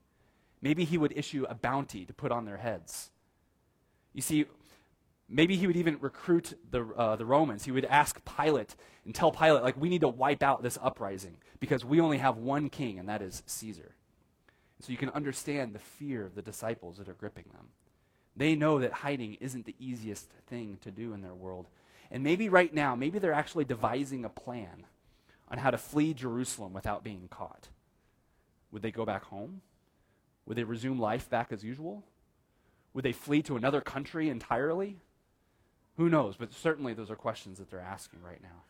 Maybe 0.62 0.86
he 0.86 1.00
would 1.00 1.18
issue 1.18 1.44
a 1.50 1.56
bounty 1.56 2.06
to 2.06 2.14
put 2.14 2.32
on 2.32 2.46
their 2.46 2.58
heads. 2.58 3.10
You 4.14 4.22
see, 4.22 4.46
Maybe 5.28 5.56
he 5.56 5.68
would 5.68 5.78
even 5.78 5.98
recruit 6.00 6.56
the, 6.72 6.84
uh, 6.86 7.16
the 7.16 7.26
Romans. 7.26 7.64
He 7.64 7.72
would 7.72 7.86
ask 7.86 8.20
Pilate 8.26 8.76
and 9.06 9.14
tell 9.14 9.32
Pilate, 9.32 9.62
like, 9.62 9.80
we 9.80 9.88
need 9.88 10.02
to 10.02 10.08
wipe 10.08 10.42
out 10.42 10.64
this 10.64 10.80
uprising 10.82 11.38
because 11.60 11.86
we 11.86 12.00
only 12.00 12.18
have 12.18 12.38
one 12.38 12.68
king, 12.70 12.98
and 12.98 13.08
that 13.10 13.22
is 13.22 13.44
Caesar. 13.46 13.94
So 14.82 14.92
you 14.92 14.98
can 14.98 15.10
understand 15.10 15.74
the 15.74 15.80
fear 15.80 16.26
of 16.26 16.36
the 16.36 16.42
disciples 16.42 16.98
that 16.98 17.10
are 17.10 17.14
gripping 17.14 17.46
them. 17.52 17.68
They 18.36 18.56
know 18.56 18.80
that 18.80 18.94
hiding 18.94 19.36
isn't 19.42 19.66
the 19.66 19.76
easiest 19.80 20.30
thing 20.48 20.78
to 20.82 20.92
do 20.92 21.14
in 21.14 21.22
their 21.22 21.34
world. 21.34 21.68
And 22.12 22.24
maybe 22.24 22.50
right 22.50 22.74
now, 22.74 22.96
maybe 22.96 23.20
they're 23.20 23.34
actually 23.34 23.66
devising 23.66 24.24
a 24.24 24.30
plan 24.30 24.86
on 25.52 25.58
how 25.58 25.72
to 25.72 25.78
flee 25.78 26.14
Jerusalem 26.14 26.74
without 26.74 27.04
being 27.04 27.28
caught. 27.30 27.68
Would 28.72 28.82
they 28.82 28.92
go 28.92 29.06
back 29.06 29.26
home? 29.26 29.62
Would 30.46 30.58
they 30.58 30.64
resume 30.64 31.00
life 31.00 31.30
back 31.30 31.52
as 31.52 31.64
usual? 31.64 32.04
Would 32.94 33.04
they 33.04 33.12
flee 33.12 33.42
to 33.44 33.58
another 33.58 33.82
country 33.82 34.30
entirely? 34.30 34.98
Who 35.98 36.10
knows? 36.10 36.38
But 36.38 36.54
certainly 36.54 36.94
those 36.94 37.12
are 37.12 37.16
questions 37.16 37.60
that 37.60 37.70
they're 37.70 37.80
asking 37.80 38.22
right 38.24 38.42
now. 38.42 38.64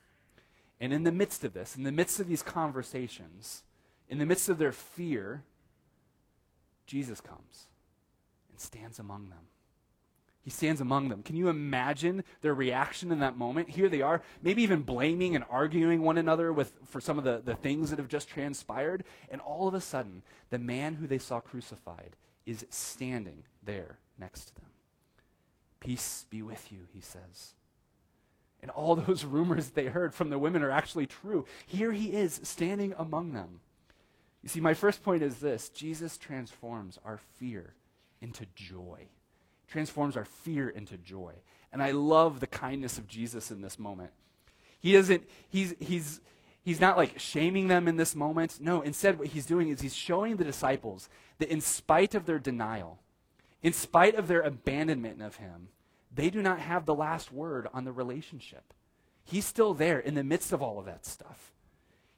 And 0.81 0.91
in 0.91 1.03
the 1.03 1.11
midst 1.11 1.43
of 1.43 1.53
this, 1.53 1.75
in 1.75 1.83
the 1.83 1.91
midst 1.91 2.19
of 2.19 2.27
these 2.27 2.41
conversations, 2.41 3.63
in 4.07 4.17
the 4.17 4.25
midst 4.25 4.49
of 4.49 4.57
their 4.57 4.71
fear, 4.71 5.43
Jesus 6.89 7.21
comes 7.21 7.67
and 8.49 8.59
stands 8.59 8.97
among 8.97 9.29
them. 9.29 9.37
He 10.41 10.49
stands 10.49 10.81
among 10.81 11.09
them. 11.09 11.21
Can 11.21 11.35
you 11.35 11.47
imagine 11.47 12.23
their 12.41 12.55
reaction 12.55 13.11
in 13.11 13.19
that 13.19 13.37
moment? 13.37 13.69
Here 13.69 13.89
they 13.89 14.01
are, 14.01 14.23
maybe 14.41 14.63
even 14.63 14.81
blaming 14.81 15.35
and 15.35 15.45
arguing 15.51 16.01
one 16.01 16.17
another 16.17 16.51
with, 16.51 16.73
for 16.85 16.99
some 16.99 17.19
of 17.19 17.23
the, 17.23 17.41
the 17.45 17.53
things 17.53 17.91
that 17.91 17.99
have 17.99 18.07
just 18.07 18.27
transpired. 18.27 19.03
And 19.29 19.39
all 19.41 19.67
of 19.67 19.75
a 19.75 19.81
sudden, 19.81 20.23
the 20.49 20.57
man 20.57 20.95
who 20.95 21.05
they 21.05 21.19
saw 21.19 21.39
crucified 21.39 22.15
is 22.47 22.65
standing 22.71 23.43
there 23.63 23.99
next 24.17 24.45
to 24.45 24.55
them. 24.55 24.65
Peace 25.79 26.25
be 26.31 26.41
with 26.41 26.71
you, 26.71 26.87
he 26.91 27.01
says. 27.01 27.53
And 28.63 28.71
all 28.71 28.95
those 29.07 29.25
rumors 29.25 29.69
they 29.69 29.85
heard 29.85 30.15
from 30.15 30.31
the 30.31 30.39
women 30.39 30.63
are 30.63 30.71
actually 30.71 31.05
true. 31.05 31.45
Here 31.67 31.91
he 31.91 32.13
is 32.13 32.39
standing 32.41 32.95
among 32.97 33.33
them. 33.33 33.59
You 34.41 34.49
see, 34.49 34.61
my 34.61 34.73
first 34.73 35.03
point 35.03 35.21
is 35.21 35.37
this 35.37 35.69
Jesus 35.69 36.17
transforms 36.17 36.97
our 37.03 37.19
fear 37.37 37.73
into 38.21 38.45
joy, 38.55 39.07
transforms 39.67 40.15
our 40.15 40.25
fear 40.25 40.69
into 40.69 40.97
joy. 40.97 41.33
And 41.71 41.83
I 41.83 41.91
love 41.91 42.39
the 42.39 42.47
kindness 42.47 42.97
of 42.97 43.07
Jesus 43.07 43.51
in 43.51 43.61
this 43.61 43.77
moment. 43.77 44.11
He 44.79 44.93
doesn't, 44.93 45.23
he's, 45.49 45.75
he's, 45.79 46.19
he's 46.63 46.81
not 46.81 46.97
like 46.97 47.19
shaming 47.19 47.67
them 47.67 47.87
in 47.87 47.97
this 47.97 48.15
moment. 48.15 48.59
No, 48.59 48.81
instead, 48.81 49.19
what 49.19 49.27
he's 49.27 49.45
doing 49.45 49.69
is 49.69 49.81
he's 49.81 49.95
showing 49.95 50.37
the 50.37 50.43
disciples 50.43 51.09
that 51.37 51.49
in 51.49 51.61
spite 51.61 52.15
of 52.15 52.25
their 52.25 52.39
denial, 52.39 52.99
in 53.61 53.73
spite 53.73 54.15
of 54.15 54.27
their 54.27 54.41
abandonment 54.41 55.21
of 55.21 55.35
him, 55.35 55.67
they 56.13 56.29
do 56.29 56.41
not 56.41 56.59
have 56.59 56.85
the 56.85 56.95
last 56.95 57.31
word 57.31 57.67
on 57.73 57.83
the 57.83 57.91
relationship. 57.91 58.73
He's 59.23 59.45
still 59.45 59.73
there 59.73 59.99
in 59.99 60.15
the 60.15 60.23
midst 60.23 60.51
of 60.51 60.61
all 60.61 60.79
of 60.79 60.85
that 60.85 61.05
stuff. 61.05 61.51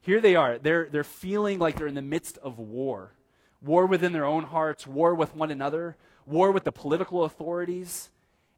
Here 0.02 0.20
they 0.20 0.36
are. 0.36 0.58
They're, 0.58 0.88
they're 0.92 1.04
feeling 1.04 1.60
like 1.60 1.78
they're 1.78 1.88
in 1.88 1.96
the 1.96 2.02
midst 2.02 2.38
of 2.40 2.60
war 2.60 3.14
war 3.62 3.86
within 3.86 4.12
their 4.12 4.26
own 4.26 4.44
hearts, 4.44 4.88
war 4.88 5.14
with 5.14 5.36
one 5.36 5.52
another, 5.52 5.96
war 6.26 6.52
with 6.52 6.64
the 6.64 6.72
political 6.72 7.24
authorities. 7.24 8.10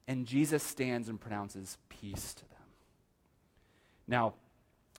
And 0.08 0.26
Jesus 0.26 0.64
stands 0.64 1.08
and 1.08 1.20
pronounces 1.20 1.78
peace 1.90 2.34
to 2.34 2.42
them. 2.42 2.60
Now, 4.08 4.34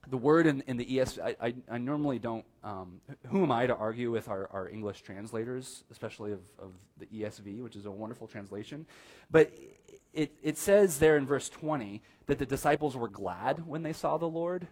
the 0.09 0.17
word 0.17 0.47
in, 0.47 0.63
in 0.67 0.77
the 0.77 0.85
ESV, 0.85 1.21
I, 1.21 1.47
I, 1.47 1.55
I 1.71 1.79
normally 1.79 2.19
don't, 2.19 2.45
um, 2.63 3.01
who 3.29 3.43
am 3.43 3.53
I 3.53 3.67
to 3.67 3.75
argue 3.75 4.11
with 4.11 4.29
our, 4.29 4.49
our 4.53 4.69
English 4.69 5.03
translators, 5.03 5.85
especially 5.91 6.33
of, 6.33 6.41
of 6.59 6.73
the 6.99 7.07
ESV, 7.07 7.63
which 7.63 7.77
is 7.77 7.87
a 7.87 7.91
wonderful 7.91 8.27
translation. 8.27 8.87
But 9.31 9.53
it, 10.13 10.33
it 10.43 10.59
says 10.59 10.99
there 10.99 11.17
in 11.17 11.27
verse 11.27 11.49
20 11.49 12.03
that 12.27 12.39
the 12.39 12.47
disciples 12.47 12.97
were 12.97 13.09
glad 13.09 13.67
when 13.67 13.83
they 13.83 13.93
saw 13.93 14.17
the 14.17 14.29
Lord. 14.29 14.67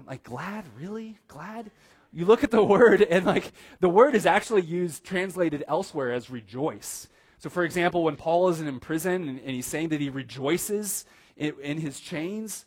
I'm 0.00 0.06
like, 0.06 0.22
glad? 0.22 0.64
Really? 0.78 1.18
Glad? 1.28 1.70
You 2.12 2.24
look 2.24 2.42
at 2.42 2.50
the 2.50 2.64
word, 2.76 3.02
and 3.02 3.26
like, 3.26 3.52
the 3.80 3.88
word 3.88 4.14
is 4.14 4.26
actually 4.26 4.62
used, 4.62 5.04
translated 5.04 5.62
elsewhere 5.68 6.12
as 6.12 6.30
rejoice. 6.30 7.08
So, 7.38 7.50
for 7.50 7.64
example, 7.64 8.02
when 8.04 8.16
Paul 8.16 8.48
is 8.48 8.60
in 8.60 8.80
prison 8.80 9.28
and, 9.28 9.38
and 9.40 9.50
he's 9.50 9.66
saying 9.66 9.90
that 9.90 10.00
he 10.00 10.10
rejoices 10.10 11.04
in, 11.36 11.54
in 11.62 11.78
his 11.78 12.00
chains, 12.00 12.64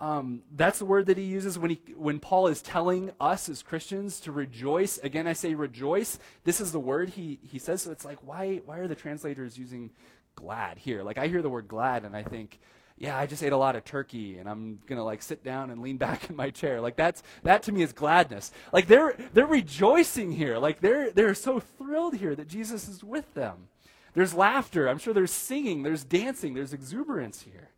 um, 0.00 0.42
that's 0.54 0.78
the 0.78 0.84
word 0.84 1.06
that 1.06 1.16
he 1.16 1.24
uses 1.24 1.58
when, 1.58 1.70
he, 1.70 1.80
when 1.96 2.20
Paul 2.20 2.48
is 2.48 2.60
telling 2.62 3.10
us 3.20 3.48
as 3.48 3.62
Christians 3.62 4.20
to 4.20 4.32
rejoice. 4.32 4.98
Again, 4.98 5.26
I 5.26 5.32
say 5.32 5.54
rejoice. 5.54 6.18
This 6.44 6.60
is 6.60 6.70
the 6.70 6.80
word 6.80 7.10
he, 7.10 7.38
he 7.42 7.58
says. 7.58 7.82
So 7.82 7.90
it's 7.90 8.04
like, 8.04 8.18
why, 8.26 8.60
why 8.64 8.78
are 8.78 8.88
the 8.88 8.94
translators 8.94 9.58
using 9.58 9.90
glad 10.34 10.78
here? 10.78 11.02
Like, 11.02 11.18
I 11.18 11.28
hear 11.28 11.42
the 11.42 11.48
word 11.48 11.66
glad 11.66 12.04
and 12.04 12.14
I 12.14 12.22
think, 12.22 12.60
yeah, 12.98 13.18
I 13.18 13.26
just 13.26 13.42
ate 13.42 13.52
a 13.52 13.56
lot 13.56 13.76
of 13.76 13.84
turkey 13.84 14.38
and 14.38 14.48
I'm 14.48 14.78
going 14.86 14.96
to 14.96 15.04
like 15.04 15.22
sit 15.22 15.44
down 15.44 15.70
and 15.70 15.82
lean 15.82 15.98
back 15.98 16.30
in 16.30 16.36
my 16.36 16.50
chair. 16.50 16.80
Like 16.80 16.96
that's 16.96 17.22
that 17.42 17.62
to 17.64 17.72
me 17.72 17.82
is 17.82 17.92
gladness. 17.92 18.52
Like 18.72 18.86
they're 18.86 19.16
they're 19.32 19.46
rejoicing 19.46 20.32
here. 20.32 20.58
Like 20.58 20.80
they're 20.80 21.10
they're 21.10 21.34
so 21.34 21.60
thrilled 21.60 22.16
here 22.16 22.34
that 22.34 22.48
Jesus 22.48 22.88
is 22.88 23.04
with 23.04 23.34
them. 23.34 23.68
There's 24.14 24.32
laughter. 24.32 24.88
I'm 24.88 24.98
sure 24.98 25.12
there's 25.12 25.30
singing, 25.30 25.82
there's 25.82 26.02
dancing, 26.02 26.54
there's 26.54 26.72
exuberance 26.72 27.42
here. 27.42 27.68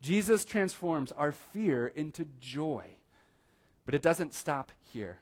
Jesus 0.00 0.44
transforms 0.44 1.10
our 1.12 1.32
fear 1.32 1.88
into 1.88 2.26
joy. 2.40 2.96
But 3.84 3.94
it 3.94 4.02
doesn't 4.02 4.32
stop 4.32 4.70
here. 4.92 5.18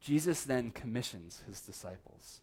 Jesus 0.00 0.44
then 0.44 0.70
commissions 0.70 1.42
his 1.46 1.60
disciples. 1.60 2.40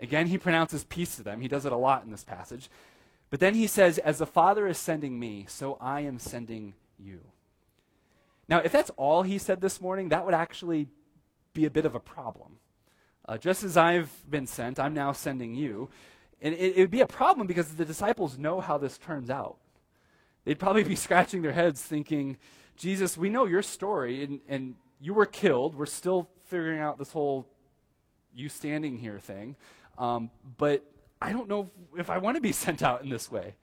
Again, 0.00 0.26
he 0.26 0.38
pronounces 0.38 0.84
peace 0.84 1.16
to 1.16 1.22
them. 1.22 1.40
He 1.40 1.48
does 1.48 1.66
it 1.66 1.72
a 1.72 1.76
lot 1.76 2.04
in 2.04 2.10
this 2.10 2.24
passage. 2.24 2.70
But 3.34 3.40
then 3.40 3.56
he 3.56 3.66
says, 3.66 3.98
As 3.98 4.18
the 4.18 4.26
Father 4.26 4.68
is 4.68 4.78
sending 4.78 5.18
me, 5.18 5.46
so 5.48 5.76
I 5.80 6.02
am 6.02 6.20
sending 6.20 6.74
you. 7.00 7.18
Now, 8.48 8.58
if 8.58 8.70
that's 8.70 8.90
all 8.90 9.24
he 9.24 9.38
said 9.38 9.60
this 9.60 9.80
morning, 9.80 10.10
that 10.10 10.24
would 10.24 10.34
actually 10.34 10.86
be 11.52 11.64
a 11.64 11.70
bit 11.70 11.84
of 11.84 11.96
a 11.96 11.98
problem. 11.98 12.58
Uh, 13.28 13.36
just 13.36 13.64
as 13.64 13.76
I've 13.76 14.12
been 14.30 14.46
sent, 14.46 14.78
I'm 14.78 14.94
now 14.94 15.10
sending 15.10 15.56
you. 15.56 15.90
And 16.40 16.54
it, 16.54 16.76
it 16.76 16.80
would 16.80 16.92
be 16.92 17.00
a 17.00 17.08
problem 17.08 17.48
because 17.48 17.74
the 17.74 17.84
disciples 17.84 18.38
know 18.38 18.60
how 18.60 18.78
this 18.78 18.98
turns 18.98 19.30
out. 19.30 19.56
They'd 20.44 20.60
probably 20.60 20.84
be 20.84 20.94
scratching 21.04 21.42
their 21.42 21.54
heads 21.54 21.82
thinking, 21.82 22.36
Jesus, 22.76 23.18
we 23.18 23.30
know 23.30 23.46
your 23.46 23.62
story, 23.62 24.22
and, 24.22 24.38
and 24.48 24.76
you 25.00 25.12
were 25.12 25.26
killed. 25.26 25.74
We're 25.74 25.86
still 25.86 26.28
figuring 26.44 26.78
out 26.78 26.98
this 26.98 27.10
whole 27.10 27.48
you 28.32 28.48
standing 28.48 28.96
here 28.96 29.18
thing. 29.18 29.56
Um, 29.98 30.30
but 30.56 30.84
I 31.24 31.32
don't 31.32 31.48
know 31.48 31.70
if, 31.96 32.10
I 32.10 32.18
want 32.18 32.36
to 32.36 32.40
be 32.40 32.52
sent 32.64 32.82
out 32.82 33.02
in 33.02 33.08
this 33.08 33.30
way. 33.30 33.54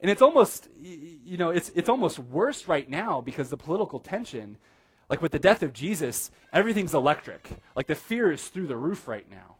And 0.00 0.10
it's 0.10 0.22
almost, 0.22 0.68
you 0.82 1.36
know, 1.38 1.50
it's, 1.50 1.70
it's 1.74 1.88
almost 1.88 2.18
worse 2.18 2.68
right 2.68 2.88
now 2.88 3.20
because 3.20 3.48
the 3.48 3.56
political 3.56 4.00
tension, 4.00 4.58
like 5.08 5.22
with 5.22 5.32
the 5.32 5.38
death 5.38 5.62
of 5.62 5.72
Jesus, 5.72 6.30
everything's 6.52 6.94
electric. 6.94 7.48
Like 7.74 7.86
the 7.86 7.94
fear 7.94 8.30
is 8.30 8.48
through 8.48 8.66
the 8.66 8.76
roof 8.76 9.08
right 9.08 9.28
now. 9.30 9.56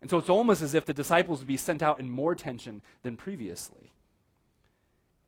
And 0.00 0.08
so 0.08 0.18
it's 0.18 0.28
almost 0.28 0.62
as 0.62 0.74
if 0.74 0.84
the 0.84 0.94
disciples 0.94 1.40
would 1.40 1.48
be 1.48 1.56
sent 1.56 1.82
out 1.82 1.98
in 1.98 2.08
more 2.08 2.36
tension 2.36 2.82
than 3.02 3.16
previously. 3.16 3.92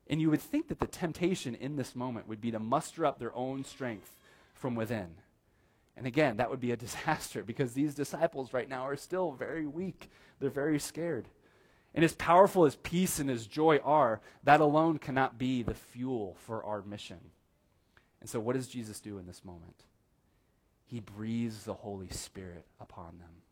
And 0.09 0.21
you 0.21 0.31
would 0.31 0.41
think 0.41 0.69
that 0.69 0.79
the 0.79 0.87
temptation 0.87 1.55
in 1.57 1.77
this 1.77 1.97
moment 1.97 2.29
would 2.29 2.41
be 2.41 2.53
to 2.53 2.61
muster 2.61 3.05
up 3.05 3.19
their 3.19 3.35
own 3.35 3.65
strength 3.65 4.17
from 4.55 4.77
within. 4.77 5.17
And 5.97 6.07
again, 6.07 6.37
that 6.37 6.51
would 6.51 6.61
be 6.61 6.71
a 6.71 6.77
disaster 6.87 7.43
because 7.43 7.73
these 7.73 7.95
disciples 7.95 8.53
right 8.53 8.69
now 8.69 8.87
are 8.87 8.97
still 8.97 9.33
very 9.33 9.67
weak. 9.67 10.11
They're 10.39 10.51
very 10.51 10.79
scared. 10.79 11.27
And 11.95 12.05
as 12.05 12.15
powerful 12.15 12.65
as 12.65 12.77
peace 12.77 13.19
and 13.19 13.29
as 13.31 13.47
joy 13.47 13.79
are, 13.79 14.21
that 14.45 14.61
alone 14.61 14.99
cannot 14.99 15.39
be 15.39 15.63
the 15.63 15.75
fuel 15.75 16.37
for 16.47 16.65
our 16.65 16.83
mission. 16.83 17.19
And 18.21 18.29
so, 18.29 18.39
what 18.39 18.55
does 18.55 18.69
Jesus 18.69 19.01
do 19.01 19.19
in 19.19 19.27
this 19.27 19.45
moment? 19.45 19.85
He 20.87 21.01
breathes 21.01 21.65
the 21.65 21.75
Holy 21.75 22.11
Spirit 22.11 22.67
upon 22.81 23.19
them. 23.19 23.43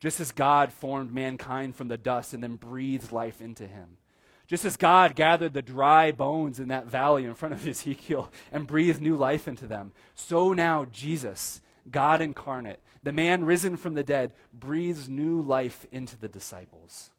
Just 0.00 0.20
as 0.20 0.32
God 0.32 0.72
formed 0.72 1.12
mankind 1.12 1.76
from 1.76 1.88
the 1.88 1.96
dust 1.96 2.34
and 2.34 2.42
then 2.42 2.56
breathed 2.56 3.12
life 3.12 3.40
into 3.40 3.66
him. 3.66 3.98
Just 4.46 4.64
as 4.64 4.76
God 4.76 5.14
gathered 5.14 5.54
the 5.54 5.62
dry 5.62 6.12
bones 6.12 6.58
in 6.58 6.68
that 6.68 6.86
valley 6.86 7.24
in 7.24 7.34
front 7.34 7.54
of 7.54 7.66
Ezekiel 7.68 8.30
and 8.50 8.66
breathed 8.66 9.00
new 9.00 9.16
life 9.16 9.46
into 9.46 9.66
them, 9.66 9.92
so 10.14 10.52
now 10.52 10.86
Jesus, 10.90 11.60
God 11.90 12.20
incarnate, 12.20 12.80
the 13.02 13.12
man 13.12 13.44
risen 13.44 13.76
from 13.76 13.94
the 13.94 14.02
dead, 14.02 14.32
breathes 14.52 15.08
new 15.08 15.40
life 15.40 15.86
into 15.90 16.18
the 16.18 16.28
disciples. 16.28 17.10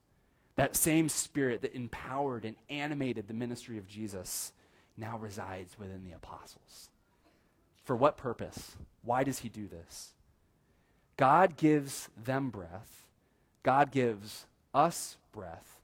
That 0.56 0.76
same 0.76 1.10
spirit 1.10 1.62
that 1.62 1.76
empowered 1.76 2.46
and 2.46 2.56
animated 2.70 3.28
the 3.28 3.34
ministry 3.34 3.78
of 3.78 3.88
Jesus 3.88 4.54
now 4.98 5.18
resides 5.18 5.78
within 5.80 6.04
the 6.04 6.16
apostles. 6.16 6.90
For 7.84 7.96
what 7.96 8.18
purpose? 8.18 8.76
Why 9.04 9.24
does 9.24 9.40
he 9.40 9.50
do 9.50 9.68
this? 9.68 10.14
God 11.18 11.58
gives 11.58 12.10
them 12.22 12.50
breath, 12.50 13.08
God 13.64 13.92
gives 13.92 14.46
us 14.74 15.18
breath 15.32 15.80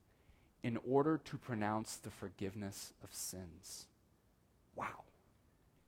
in 0.64 0.78
order 0.88 1.20
to 1.26 1.38
pronounce 1.38 1.96
the 1.96 2.10
forgiveness 2.10 2.94
of 3.04 3.14
sins. 3.14 3.86
Wow. 4.76 5.04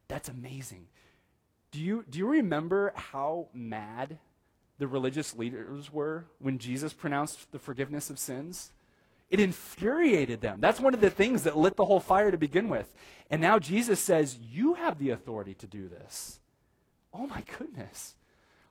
That's 0.07 0.29
amazing. 0.29 0.87
Do 1.71 1.79
you, 1.79 2.05
do 2.09 2.19
you 2.19 2.27
remember 2.27 2.91
how 2.95 3.47
mad 3.53 4.17
the 4.81 4.87
religious 4.87 5.35
leaders 5.35 5.93
were 5.93 6.25
when 6.39 6.57
Jesus 6.57 6.91
pronounced 6.91 7.51
the 7.51 7.59
forgiveness 7.59 8.09
of 8.09 8.17
sins? 8.17 8.71
It 9.29 9.39
infuriated 9.39 10.41
them. 10.41 10.59
That's 10.59 10.79
one 10.79 10.95
of 10.95 11.01
the 11.01 11.11
things 11.11 11.43
that 11.43 11.55
lit 11.55 11.75
the 11.75 11.85
whole 11.85 11.99
fire 11.99 12.31
to 12.31 12.37
begin 12.37 12.67
with. 12.67 12.91
And 13.29 13.39
now 13.39 13.59
Jesus 13.59 13.99
says, 13.99 14.39
You 14.41 14.73
have 14.73 14.97
the 14.97 15.11
authority 15.11 15.53
to 15.53 15.67
do 15.67 15.87
this. 15.87 16.39
Oh 17.13 17.27
my 17.27 17.43
goodness. 17.59 18.15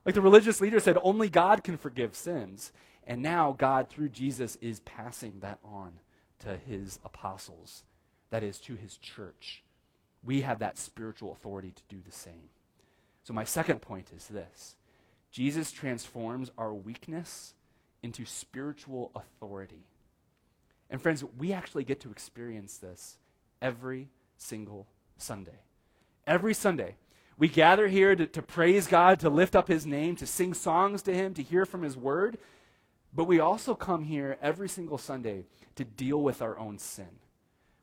Like 0.05 0.17
the 0.17 0.21
religious 0.21 0.61
leader 0.61 0.81
said, 0.81 0.99
only 1.00 1.29
God 1.29 1.62
can 1.62 1.76
forgive 1.76 2.17
sins. 2.17 2.73
And 3.07 3.23
now 3.23 3.55
God, 3.57 3.88
through 3.88 4.09
Jesus, 4.09 4.57
is 4.61 4.81
passing 4.81 5.35
that 5.40 5.61
on 5.64 5.93
to 6.40 6.57
his 6.57 6.99
apostles, 7.05 7.85
that 8.31 8.43
is, 8.43 8.59
to 8.62 8.75
his 8.75 8.97
church. 8.97 9.62
We 10.25 10.40
have 10.40 10.59
that 10.59 10.76
spiritual 10.76 11.31
authority 11.31 11.71
to 11.71 11.83
do 11.88 12.02
the 12.05 12.12
same. 12.12 12.49
So, 13.23 13.33
my 13.33 13.45
second 13.45 13.81
point 13.81 14.09
is 14.17 14.26
this 14.26 14.75
Jesus 15.30 15.70
transforms 15.70 16.50
our 16.58 16.75
weakness 16.75 17.54
into 18.02 18.25
spiritual 18.25 19.12
authority. 19.14 19.84
And, 20.88 21.00
friends, 21.00 21.25
we 21.38 21.52
actually 21.52 21.84
get 21.84 22.00
to 22.00 22.10
experience 22.10 22.78
this 22.78 23.16
every 23.62 24.08
single 24.37 24.87
Sunday. 25.18 25.60
Every 26.26 26.54
Sunday, 26.54 26.96
we 27.38 27.49
gather 27.49 27.88
here 27.88 28.16
to, 28.16 28.26
to 28.26 28.42
praise 28.42 28.87
God, 28.87 29.20
to 29.20 29.30
lift 29.30 29.54
up 29.54 29.68
His 29.68 29.87
name, 29.87 30.16
to 30.16 30.26
sing 30.26 30.52
songs 30.52 31.02
to 31.02 31.14
Him, 31.14 31.34
to 31.34 31.42
hear 31.42 31.64
from 31.64 31.82
His 31.82 31.96
Word. 31.96 32.38
But 33.14 33.25
we 33.25 33.40
also 33.40 33.75
come 33.75 34.04
here 34.04 34.37
every 34.42 34.68
single 34.68 34.99
Sunday 34.99 35.44
to 35.76 35.84
deal 35.84 36.20
with 36.20 36.42
our 36.42 36.58
own 36.58 36.78
sin. 36.78 37.08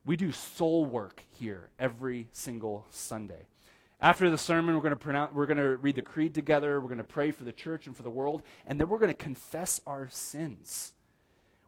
We 0.05 0.15
do 0.15 0.31
soul 0.31 0.85
work 0.85 1.23
here 1.37 1.69
every 1.79 2.27
single 2.31 2.85
Sunday. 2.89 3.47
After 3.99 4.29
the 4.29 4.37
sermon, 4.37 4.75
we're 4.75 4.81
going 4.81 4.91
to 4.91 4.95
pronounce, 4.95 5.33
we're 5.33 5.47
going 5.47 5.57
to 5.57 5.77
read 5.77 5.95
the 5.95 6.03
creed 6.03 6.35
together. 6.35 6.79
We're 6.79 6.87
going 6.87 6.97
to 6.99 7.03
pray 7.03 7.31
for 7.31 7.43
the 7.43 7.51
church 7.51 7.87
and 7.87 7.97
for 7.97 8.03
the 8.03 8.09
world, 8.09 8.43
and 8.67 8.79
then 8.79 8.89
we're 8.89 8.99
going 8.99 9.11
to 9.11 9.15
confess 9.15 9.81
our 9.87 10.07
sins. 10.11 10.93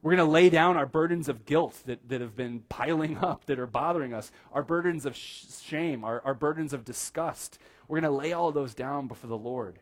We're 0.02 0.16
going 0.16 0.28
to 0.28 0.32
lay 0.32 0.50
down 0.50 0.78
our 0.78 0.86
burdens 0.86 1.28
of 1.28 1.46
guilt 1.46 1.82
that, 1.86 2.08
that 2.08 2.22
have 2.22 2.36
been 2.36 2.62
piling 2.70 3.18
up, 3.22 3.46
that 3.46 3.60
are 3.60 3.68
bothering 3.68 4.14
us, 4.14 4.32
our 4.54 4.64
burdens 4.64 5.06
of 5.06 5.16
sh- 5.16 5.46
shame, 5.62 6.04
our, 6.04 6.22
our 6.24 6.36
burdens 6.36 6.72
of 6.72 6.86
disgust. 6.86 7.58
We're 7.88 8.00
going 8.00 8.12
to 8.12 8.18
lay 8.18 8.32
all 8.32 8.52
those 8.52 8.76
down 8.76 9.08
before 9.08 9.30
the 9.30 9.38
Lord. 9.38 9.80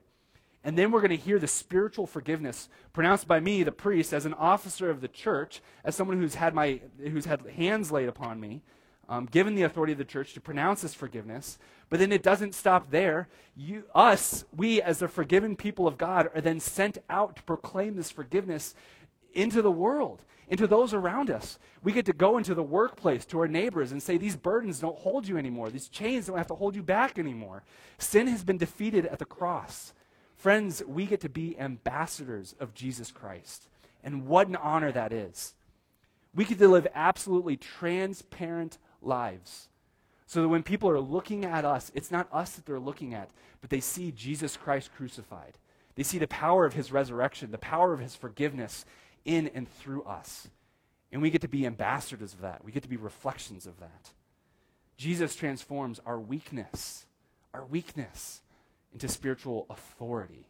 And 0.64 0.78
then 0.78 0.92
we're 0.92 1.02
going 1.02 1.12
to 1.12 1.18
hear 1.18 1.40
the 1.40 1.48
spiritual 1.48 2.08
forgiveness 2.08 2.68
pronounced 2.94 3.28
by 3.28 3.40
me, 3.40 3.64
the 3.64 3.72
priest, 3.72 4.14
as 4.14 4.26
an 4.26 4.34
officer 4.34 4.90
of 4.90 5.02
the 5.02 5.08
church, 5.08 5.62
as 5.84 5.96
someone 5.96 6.20
who's 6.20 6.36
had, 6.36 6.54
my, 6.54 6.80
who's 7.00 7.26
had 7.26 7.42
hands 7.56 7.92
laid 7.92 8.10
upon 8.10 8.40
me, 8.40 8.64
um, 9.10 9.26
given 9.26 9.56
the 9.56 9.64
authority 9.64 9.94
of 9.94 10.00
the 10.00 10.06
church 10.06 10.34
to 10.34 10.42
pronounce 10.42 10.82
this 10.82 10.94
forgiveness. 10.94 11.58
But 11.90 12.00
then 12.00 12.12
it 12.12 12.24
doesn't 12.24 12.56
stop 12.56 12.92
there. 12.92 13.30
You, 13.56 13.86
us, 13.96 14.44
we 14.56 14.82
as 14.82 15.00
the 15.00 15.08
forgiven 15.08 15.56
people 15.56 15.88
of 15.88 15.98
God, 15.98 16.30
are 16.36 16.42
then 16.42 16.60
sent 16.60 16.98
out 17.10 17.38
to 17.38 17.44
proclaim 17.44 17.96
this 17.96 18.12
forgiveness 18.12 18.76
into 19.34 19.62
the 19.62 19.72
world, 19.72 20.24
into 20.50 20.68
those 20.68 20.94
around 20.94 21.30
us. 21.30 21.58
We 21.84 21.94
get 21.94 22.06
to 22.08 22.14
go 22.14 22.38
into 22.38 22.54
the 22.54 22.64
workplace 22.64 23.26
to 23.28 23.40
our 23.40 23.48
neighbors 23.48 23.92
and 23.92 24.04
say, 24.04 24.18
These 24.18 24.36
burdens 24.36 24.80
don't 24.80 24.98
hold 24.98 25.28
you 25.28 25.38
anymore. 25.38 25.70
These 25.70 25.88
chains 25.88 26.28
don't 26.28 26.38
have 26.38 26.48
to 26.48 26.56
hold 26.56 26.76
you 26.76 26.84
back 26.84 27.18
anymore. 27.18 27.64
Sin 27.98 28.28
has 28.28 28.44
been 28.44 28.58
defeated 28.58 29.06
at 29.06 29.20
the 29.20 29.26
cross. 29.26 29.94
Friends, 30.36 30.84
we 30.86 31.06
get 31.06 31.22
to 31.22 31.30
be 31.30 31.58
ambassadors 31.58 32.56
of 32.60 32.74
Jesus 32.74 33.12
Christ. 33.12 33.70
And 34.04 34.28
what 34.28 34.48
an 34.48 34.56
honor 34.56 34.92
that 34.92 35.12
is. 35.12 35.54
We 36.36 36.46
get 36.46 36.60
to 36.60 36.68
live 36.68 36.88
absolutely 36.94 37.58
transparent 37.58 38.78
lives. 39.08 39.70
So 40.26 40.42
that 40.42 40.50
when 40.50 40.64
people 40.64 40.90
are 40.90 41.00
looking 41.00 41.46
at 41.46 41.64
us, 41.66 41.92
it's 41.96 42.12
not 42.12 42.28
us 42.32 42.52
that 42.52 42.66
they're 42.66 42.80
looking 42.80 43.14
at, 43.14 43.30
but 43.62 43.70
they 43.70 43.80
see 43.80 44.12
Jesus 44.12 44.58
Christ 44.58 44.92
crucified. 44.96 45.58
They 45.96 46.04
see 46.04 46.20
the 46.20 46.28
power 46.28 46.66
of 46.66 46.74
his 46.74 46.92
resurrection, 46.92 47.52
the 47.52 47.58
power 47.58 47.94
of 47.94 48.00
his 48.00 48.16
forgiveness 48.16 48.86
in 49.26 49.48
and 49.56 49.68
through 49.70 50.04
us. 50.04 50.50
And 51.12 51.22
we 51.22 51.30
get 51.30 51.42
to 51.42 51.48
be 51.48 51.66
ambassadors 51.66 52.34
of 52.34 52.42
that. 52.42 52.64
We 52.64 52.72
get 52.72 52.84
to 52.84 52.90
be 52.90 52.98
reflections 52.98 53.66
of 53.66 53.80
that. 53.80 54.12
Jesus 54.98 55.36
transforms 55.36 56.02
our 56.06 56.20
weakness, 56.20 57.06
our 57.54 57.66
weakness 57.66 58.42
into 58.94 59.08
spiritual 59.08 59.66
authority. 59.70 60.48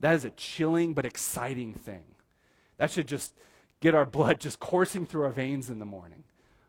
That 0.00 0.14
is 0.14 0.24
a 0.24 0.30
chilling 0.30 0.94
but 0.94 1.04
exciting 1.04 1.74
thing. 1.74 2.04
That 2.78 2.90
should 2.90 3.08
just 3.08 3.34
get 3.80 3.94
our 3.94 4.06
blood 4.06 4.40
just 4.40 4.60
coursing 4.60 5.06
through 5.06 5.24
our 5.24 5.30
veins 5.30 5.68
in 5.68 5.78
the 5.78 5.84
morning. 5.84 6.24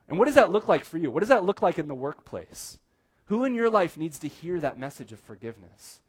And 0.08 0.18
what 0.18 0.26
does 0.26 0.36
that 0.36 0.52
look 0.52 0.68
like 0.68 0.86
for 0.86 0.98
you? 0.98 1.12
What 1.12 1.20
does 1.20 1.30
that 1.30 1.44
look 1.44 1.62
like 1.62 1.78
in 1.78 1.88
the 1.88 1.96
workplace? 1.96 2.80
Who 3.26 3.44
in 3.44 3.54
your 3.54 3.70
life 3.70 3.98
needs 3.98 4.20
to 4.20 4.28
hear 4.28 4.60
that 4.60 4.80
message 4.80 5.12
of 5.12 5.20
forgiveness? 5.20 6.00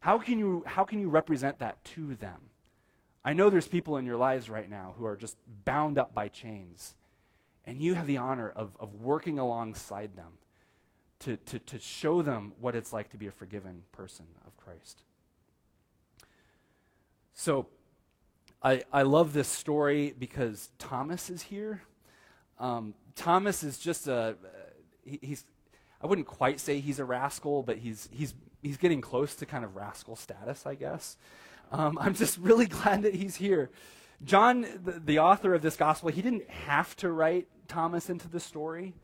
How 0.00 0.18
can 0.18 0.38
you, 0.38 0.62
how 0.66 0.84
can 0.84 1.00
you 1.00 1.08
represent 1.08 1.58
that 1.58 1.84
to 1.86 2.14
them? 2.14 2.40
I 3.24 3.32
know 3.32 3.50
there's 3.50 3.68
people 3.68 3.96
in 3.96 4.06
your 4.06 4.16
lives 4.16 4.48
right 4.48 4.70
now 4.70 4.94
who 4.96 5.04
are 5.04 5.16
just 5.16 5.36
bound 5.64 5.98
up 5.98 6.14
by 6.14 6.28
chains, 6.28 6.94
and 7.66 7.82
you 7.82 7.94
have 7.94 8.06
the 8.06 8.16
honor 8.16 8.50
of, 8.50 8.76
of 8.80 8.94
working 8.94 9.38
alongside 9.38 10.16
them 10.16 10.38
to, 11.20 11.36
to, 11.36 11.58
to 11.58 11.78
show 11.78 12.22
them 12.22 12.52
what 12.60 12.74
it's 12.74 12.92
like 12.92 13.10
to 13.10 13.18
be 13.18 13.26
a 13.26 13.32
forgiven 13.32 13.82
person 13.92 14.24
of 14.46 14.56
Christ. 14.56 15.02
So, 17.34 17.66
I, 18.62 18.82
I 18.92 19.02
love 19.02 19.32
this 19.32 19.48
story 19.48 20.14
because 20.18 20.70
Thomas 20.78 21.30
is 21.30 21.42
here. 21.42 21.82
Um, 22.60 22.94
Thomas 23.16 23.64
is 23.64 23.78
just 23.78 24.06
a, 24.06 24.36
he, 25.04 25.18
he's, 25.22 25.44
I 26.00 26.06
wouldn't 26.06 26.26
quite 26.26 26.60
say 26.60 26.78
he's 26.78 26.98
a 26.98 27.04
rascal, 27.04 27.62
but 27.62 27.78
he's, 27.78 28.08
he's, 28.12 28.34
he's 28.62 28.76
getting 28.76 29.00
close 29.00 29.34
to 29.36 29.46
kind 29.46 29.64
of 29.64 29.74
rascal 29.74 30.14
status, 30.14 30.66
I 30.66 30.74
guess. 30.74 31.16
Um, 31.72 31.98
I'm 32.00 32.14
just 32.14 32.38
really 32.38 32.66
glad 32.78 33.02
that 33.02 33.14
he's 33.14 33.36
here. 33.36 33.70
John, 34.22 34.66
the, 34.84 35.00
the, 35.04 35.18
author 35.18 35.54
of 35.54 35.62
this 35.62 35.76
gospel, 35.76 36.10
he 36.10 36.20
didn't 36.20 36.48
have 36.50 36.94
to 36.96 37.10
write 37.10 37.48
Thomas 37.68 38.10
into 38.10 38.28
the 38.28 38.40
story. 38.40 38.94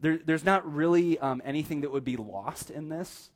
There, 0.00 0.18
there's 0.24 0.44
not 0.44 0.70
really 0.70 1.18
um, 1.20 1.40
anything 1.44 1.82
that 1.82 1.92
would 1.92 2.04
be 2.04 2.16
lost 2.16 2.70
in 2.70 2.88
this. 2.88 3.30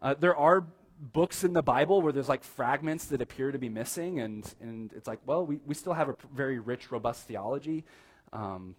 Uh, 0.00 0.14
there 0.14 0.36
are 0.36 0.64
books 1.00 1.42
in 1.42 1.52
the 1.52 1.62
Bible 1.62 2.00
where 2.00 2.12
there's 2.12 2.28
like 2.28 2.44
fragments 2.44 3.06
that 3.06 3.20
appear 3.20 3.50
to 3.50 3.58
be 3.58 3.68
missing, 3.68 4.20
and, 4.20 4.54
and 4.60 4.92
it's 4.92 5.08
like, 5.08 5.18
well, 5.26 5.44
we, 5.44 5.58
we 5.66 5.74
still 5.74 5.94
have 5.94 6.08
a 6.08 6.16
very 6.32 6.60
rich, 6.60 6.92
robust 6.92 7.26
theology. 7.26 7.84
Um, 8.32 8.76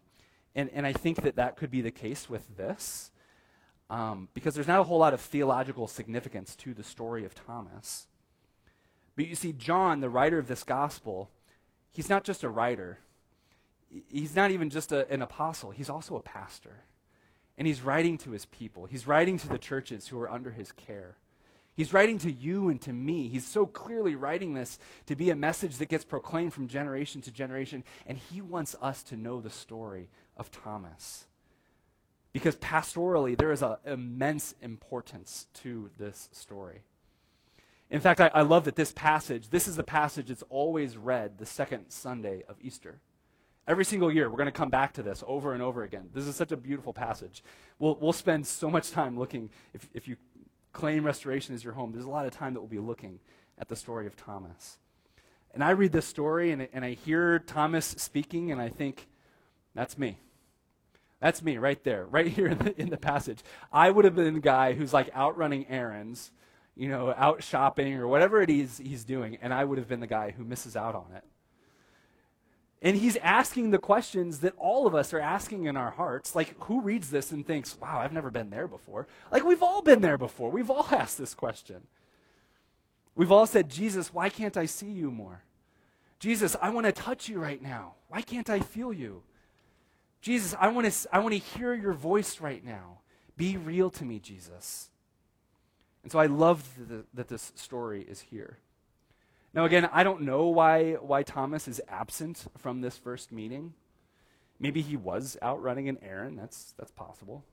and, 0.55 0.69
and 0.73 0.85
I 0.85 0.93
think 0.93 1.21
that 1.21 1.35
that 1.35 1.57
could 1.57 1.71
be 1.71 1.81
the 1.81 1.91
case 1.91 2.29
with 2.29 2.57
this, 2.57 3.11
um, 3.89 4.29
because 4.33 4.55
there's 4.55 4.67
not 4.67 4.79
a 4.79 4.83
whole 4.83 4.99
lot 4.99 5.13
of 5.13 5.21
theological 5.21 5.87
significance 5.87 6.55
to 6.57 6.73
the 6.73 6.83
story 6.83 7.25
of 7.25 7.35
Thomas. 7.35 8.07
But 9.15 9.27
you 9.27 9.35
see, 9.35 9.53
John, 9.53 9.99
the 9.99 10.09
writer 10.09 10.37
of 10.37 10.47
this 10.47 10.63
gospel, 10.63 11.29
he's 11.91 12.09
not 12.09 12.23
just 12.23 12.43
a 12.43 12.49
writer, 12.49 12.99
he's 14.09 14.35
not 14.35 14.51
even 14.51 14.69
just 14.69 14.91
a, 14.91 15.09
an 15.11 15.21
apostle, 15.21 15.71
he's 15.71 15.89
also 15.89 16.15
a 16.15 16.21
pastor. 16.21 16.83
And 17.57 17.67
he's 17.67 17.81
writing 17.81 18.17
to 18.19 18.31
his 18.31 18.45
people, 18.45 18.85
he's 18.85 19.07
writing 19.07 19.37
to 19.39 19.49
the 19.49 19.57
churches 19.57 20.07
who 20.07 20.19
are 20.19 20.31
under 20.31 20.51
his 20.51 20.71
care. 20.71 21.17
He's 21.75 21.93
writing 21.93 22.17
to 22.19 22.31
you 22.31 22.67
and 22.67 22.81
to 22.81 22.91
me. 22.91 23.29
He's 23.29 23.45
so 23.45 23.65
clearly 23.65 24.13
writing 24.13 24.53
this 24.53 24.79
to 25.05 25.15
be 25.15 25.29
a 25.29 25.35
message 25.35 25.77
that 25.77 25.87
gets 25.87 26.03
proclaimed 26.03 26.53
from 26.53 26.67
generation 26.67 27.21
to 27.21 27.31
generation. 27.31 27.85
And 28.05 28.17
he 28.17 28.41
wants 28.41 28.75
us 28.81 29.01
to 29.03 29.15
know 29.15 29.39
the 29.39 29.49
story 29.49 30.09
of 30.39 30.49
Thomas. 30.51 31.27
Because 32.31 32.55
pastorally, 32.55 33.37
there 33.37 33.51
is 33.51 33.61
an 33.61 33.75
immense 33.85 34.55
importance 34.61 35.47
to 35.55 35.89
this 35.97 36.29
story. 36.31 36.83
In 37.91 37.99
fact, 37.99 38.21
I, 38.21 38.29
I, 38.33 38.41
love 38.41 38.65
that 38.65 38.75
this 38.75 38.91
passage, 38.91 39.49
this 39.49 39.67
is 39.67 39.75
the 39.75 39.83
passage 39.83 40.27
that's 40.27 40.43
always 40.49 40.95
read 40.95 41.39
the 41.39 41.45
second 41.45 41.85
Sunday 41.89 42.43
of 42.47 42.55
Easter. 42.61 42.99
Every 43.67 43.83
single 43.83 44.11
year, 44.11 44.29
we're 44.29 44.37
going 44.37 44.45
to 44.45 44.51
come 44.51 44.69
back 44.69 44.93
to 44.93 45.03
this 45.03 45.23
over 45.27 45.53
and 45.53 45.61
over 45.61 45.83
again. 45.83 46.09
This 46.13 46.25
is 46.25 46.35
such 46.35 46.51
a 46.51 46.57
beautiful 46.57 46.93
passage. 46.93 47.43
We'll, 47.79 47.97
we'll 47.99 48.13
spend 48.13 48.45
so 48.45 48.69
much 48.69 48.91
time 48.91 49.17
looking, 49.17 49.49
if, 49.73 49.89
if 49.93 50.07
you 50.07 50.17
claim 50.71 51.03
restoration 51.03 51.55
as 51.55 51.63
your 51.63 51.73
home, 51.73 51.91
there's 51.91 52.05
a 52.05 52.09
lot 52.09 52.27
of 52.27 52.31
time 52.31 52.53
that 52.53 52.61
we'll 52.61 52.69
be 52.69 52.79
looking 52.79 53.19
at 53.57 53.69
the 53.69 53.75
story 53.75 54.05
of 54.05 54.15
Thomas. 54.15 54.77
And 55.53 55.63
I 55.63 55.71
read 55.71 55.91
this 55.91 56.05
story 56.05 56.51
and, 56.51 56.67
and 56.71 56.85
I 56.85 56.91
hear 56.91 57.39
Thomas 57.39 57.85
speaking, 57.85 58.51
and 58.51 58.61
I 58.61 58.69
think, 58.69 59.07
that's 59.73 59.97
me. 59.97 60.17
That's 61.19 61.41
me 61.41 61.57
right 61.57 61.83
there, 61.83 62.05
right 62.05 62.27
here 62.35 62.47
in 62.47 62.57
the, 62.57 62.81
in 62.81 62.89
the 62.89 62.97
passage. 62.97 63.39
I 63.71 63.91
would 63.91 64.05
have 64.05 64.15
been 64.15 64.33
the 64.33 64.39
guy 64.39 64.73
who's 64.73 64.93
like 64.93 65.09
out 65.13 65.37
running 65.37 65.67
errands, 65.67 66.31
you 66.75 66.89
know, 66.89 67.13
out 67.17 67.43
shopping 67.43 67.95
or 67.95 68.07
whatever 68.07 68.41
it 68.41 68.49
is 68.49 68.77
he's 68.77 69.03
doing, 69.03 69.37
and 69.41 69.53
I 69.53 69.65
would 69.65 69.77
have 69.77 69.87
been 69.87 69.99
the 69.99 70.07
guy 70.07 70.31
who 70.31 70.43
misses 70.43 70.75
out 70.75 70.95
on 70.95 71.07
it. 71.15 71.23
And 72.81 72.95
he's 72.95 73.17
asking 73.17 73.71
the 73.71 73.77
questions 73.77 74.39
that 74.39 74.53
all 74.57 74.87
of 74.87 74.95
us 74.95 75.13
are 75.13 75.19
asking 75.19 75.65
in 75.65 75.75
our 75.75 75.91
hearts. 75.91 76.33
Like, 76.33 76.57
who 76.63 76.79
reads 76.79 77.09
this 77.09 77.31
and 77.31 77.45
thinks, 77.45 77.77
wow, 77.77 77.99
I've 77.99 78.13
never 78.13 78.31
been 78.31 78.49
there 78.49 78.69
before? 78.69 79.05
Like, 79.31 79.43
we've 79.43 79.61
all 79.61 79.81
been 79.81 79.99
there 79.99 80.17
before. 80.17 80.49
We've 80.49 80.69
all 80.69 80.87
asked 80.91 81.17
this 81.17 81.33
question. 81.33 81.87
We've 83.15 83.33
all 83.33 83.45
said, 83.45 83.69
Jesus, 83.69 84.13
why 84.13 84.29
can't 84.29 84.55
I 84.55 84.65
see 84.65 84.89
you 84.89 85.11
more? 85.11 85.43
Jesus, 86.19 86.55
I 86.61 86.69
want 86.69 86.85
to 86.85 86.93
touch 86.93 87.27
you 87.27 87.39
right 87.39 87.61
now. 87.61 87.95
Why 88.07 88.21
can't 88.21 88.49
I 88.49 88.61
feel 88.61 88.93
you? 88.93 89.23
Jesus, 90.21 90.55
I 90.59 90.67
want 90.69 90.91
to 90.91 91.09
I 91.15 91.19
want 91.19 91.33
to 91.33 91.39
hear 91.39 91.73
your 91.73 91.93
voice 91.93 92.41
right 92.41 92.63
now. 92.63 92.99
Be 93.37 93.55
real 93.55 93.89
to 93.91 94.05
me, 94.05 94.19
Jesus. 94.19 94.89
And 96.03 96.11
so 96.11 96.19
I 96.19 96.25
love 96.25 96.67
the, 96.87 97.05
that 97.13 97.27
this 97.27 97.51
story 97.55 98.01
is 98.01 98.21
here. 98.21 98.57
Now, 99.53 99.65
again, 99.65 99.89
I 99.91 100.03
don't 100.03 100.21
know 100.21 100.47
why, 100.47 100.93
why 100.93 101.23
Thomas 101.23 101.67
is 101.67 101.81
absent 101.87 102.45
from 102.57 102.81
this 102.81 102.97
first 102.97 103.31
meeting. 103.31 103.73
Maybe 104.59 104.81
he 104.81 104.95
was 104.95 105.37
out 105.41 105.61
running 105.61 105.89
an 105.89 105.97
errand. 106.01 106.37
That's, 106.37 106.73
that's 106.77 106.91
possible. 106.91 107.43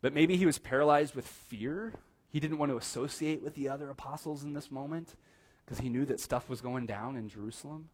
But 0.00 0.14
maybe 0.14 0.36
he 0.36 0.46
was 0.46 0.58
paralyzed 0.58 1.14
with 1.14 1.26
fear. 1.26 1.94
He 2.28 2.38
didn't 2.38 2.58
want 2.58 2.70
to 2.70 2.76
associate 2.76 3.42
with 3.42 3.54
the 3.54 3.68
other 3.68 3.90
apostles 3.90 4.44
in 4.44 4.52
this 4.52 4.70
moment 4.70 5.14
because 5.64 5.78
he 5.78 5.88
knew 5.88 6.04
that 6.04 6.20
stuff 6.20 6.48
was 6.48 6.60
going 6.60 6.86
down 6.86 7.16
in 7.16 7.28
Jerusalem. 7.28 7.88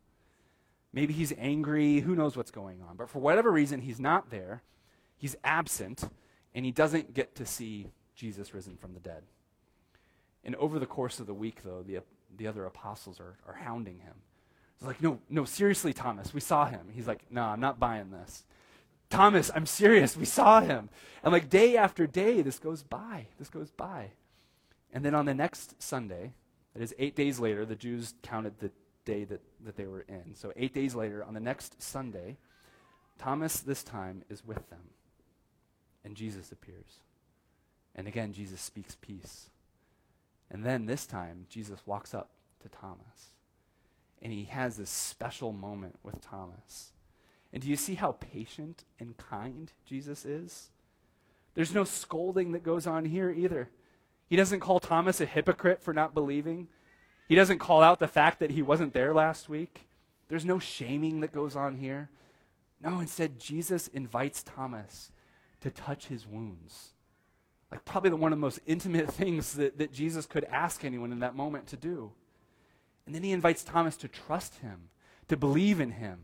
Maybe 0.95 1.13
he's 1.13 1.33
angry. 1.37 1.99
Who 2.01 2.15
knows 2.15 2.37
what's 2.37 2.53
going 2.53 2.81
on? 2.81 2.97
But 2.97 3.11
for 3.11 3.19
whatever 3.19 3.51
reason, 3.51 3.81
he's 3.81 3.99
not 3.99 4.31
there. 4.31 4.63
He's 5.17 5.35
absent, 5.43 6.09
and 6.55 6.65
he 6.65 6.71
doesn't 6.71 7.15
get 7.15 7.35
to 7.35 7.45
see 7.45 7.91
Jesus 8.15 8.55
risen 8.55 8.77
from 8.77 8.95
the 8.95 9.01
dead. 9.01 9.25
And 10.45 10.55
over 10.55 10.79
the 10.79 10.87
course 10.87 11.19
of 11.19 11.27
the 11.27 11.35
week, 11.35 11.65
though, 11.65 11.83
the, 11.83 11.99
the 12.37 12.47
other 12.47 12.65
apostles 12.65 13.19
are, 13.19 13.37
are 13.49 13.55
hounding 13.55 13.99
him. 13.99 14.15
It's 14.77 14.87
like, 14.87 15.03
no, 15.03 15.19
no, 15.29 15.45
seriously, 15.45 15.93
Thomas, 15.93 16.33
we 16.33 16.41
saw 16.41 16.67
him. 16.67 16.87
He's 16.93 17.09
like, 17.09 17.25
no, 17.29 17.43
I'm 17.43 17.61
not 17.61 17.81
buying 17.81 18.11
this. 18.13 18.45
Thomas, 19.11 19.51
I'm 19.53 19.67
serious, 19.67 20.17
we 20.17 20.25
saw 20.25 20.61
him. 20.61 20.91
And 21.25 21.33
like 21.33 21.51
day 21.51 21.77
after 21.77 22.07
day, 22.07 22.41
this 22.41 22.61
goes 22.61 22.85
by. 22.85 23.27
This 23.39 23.49
goes 23.49 23.71
by. 23.71 24.11
And 24.93 25.05
then 25.05 25.15
on 25.15 25.27
the 25.27 25.35
next 25.35 25.83
Sunday, 25.83 26.35
that 26.73 26.83
is 26.83 26.95
eight 26.99 27.17
days 27.17 27.41
later, 27.41 27.67
the 27.67 27.75
Jews 27.75 28.15
counted 28.23 28.61
the 28.61 28.71
day 29.05 29.25
that, 29.25 29.41
that 29.65 29.77
they 29.77 29.87
were 29.87 30.05
in. 30.09 30.35
So 30.35 30.53
eight 30.57 30.75
days 30.75 30.95
later, 30.95 31.25
on 31.25 31.35
the 31.35 31.41
next 31.41 31.83
Sunday, 31.83 32.37
Thomas 33.19 33.61
this 33.61 33.83
time 33.83 34.23
is 34.29 34.45
with 34.45 34.69
them. 34.71 34.91
And 36.05 36.17
Jesus 36.17 36.53
appears. 36.53 37.01
And 37.95 38.07
again, 38.07 38.33
Jesus 38.33 38.61
speaks 38.61 38.97
peace. 39.01 39.51
And 40.51 40.65
then 40.65 40.87
this 40.87 41.07
time, 41.07 41.47
Jesus 41.49 41.81
walks 41.87 42.15
up 42.15 42.31
to 42.63 42.69
Thomas. 42.69 43.35
And 44.21 44.33
he 44.33 44.45
has 44.45 44.77
this 44.77 44.91
special 44.91 45.53
moment 45.53 45.97
with 46.03 46.21
Thomas. 46.21 46.93
And 47.53 47.63
do 47.63 47.69
you 47.69 47.77
see 47.77 47.95
how 47.95 48.13
patient 48.13 48.85
and 48.99 49.17
kind 49.17 49.73
Jesus 49.87 50.25
is? 50.25 50.71
There's 51.55 51.75
no 51.75 51.85
scolding 51.85 52.53
that 52.53 52.65
goes 52.65 52.87
on 52.87 53.05
here 53.05 53.31
either. 53.31 53.71
He 54.27 54.37
doesn't 54.37 54.61
call 54.61 54.81
Thomas 54.81 55.21
a 55.21 55.27
hypocrite 55.27 55.83
for 55.83 55.95
not 55.95 56.15
believing. 56.15 56.69
He 57.29 57.35
doesn't 57.35 57.59
call 57.59 57.83
out 57.83 57.99
the 57.99 58.09
fact 58.09 58.39
that 58.41 58.51
he 58.51 58.63
wasn't 58.63 58.93
there 58.93 59.15
last 59.15 59.49
week. 59.49 59.87
There's 60.29 60.45
no 60.45 60.59
shaming 60.59 61.21
that 61.21 61.33
goes 61.33 61.57
on 61.57 61.77
here. 61.77 62.11
No, 62.81 63.01
instead, 63.01 63.39
Jesus 63.39 63.89
invites 63.89 64.43
Thomas 64.43 65.11
to 65.61 65.71
touch 65.71 66.07
his 66.07 66.27
wounds 66.27 66.95
like 67.75 67.85
probably 67.85 68.11
the, 68.11 68.17
one 68.17 68.33
of 68.33 68.39
the 68.39 68.41
most 68.41 68.61
intimate 68.67 69.11
things 69.13 69.55
that, 69.55 69.79
that 69.79 69.93
Jesus 69.93 70.27
could 70.27 70.45
ask 70.45 70.85
anyone 70.85 71.11
in 71.11 71.19
that 71.19 71.35
moment 71.35 71.67
to 71.69 71.77
do. 71.77 72.13
And 73.05 73.15
then 73.15 73.25
he 73.25 73.33
invites 73.33 73.65
Thomas 73.65 73.97
to 73.99 74.09
trust 74.09 74.61
him, 74.61 74.91
to 75.27 75.37
believe 75.37 75.81
in 75.81 75.91
him. 75.91 76.21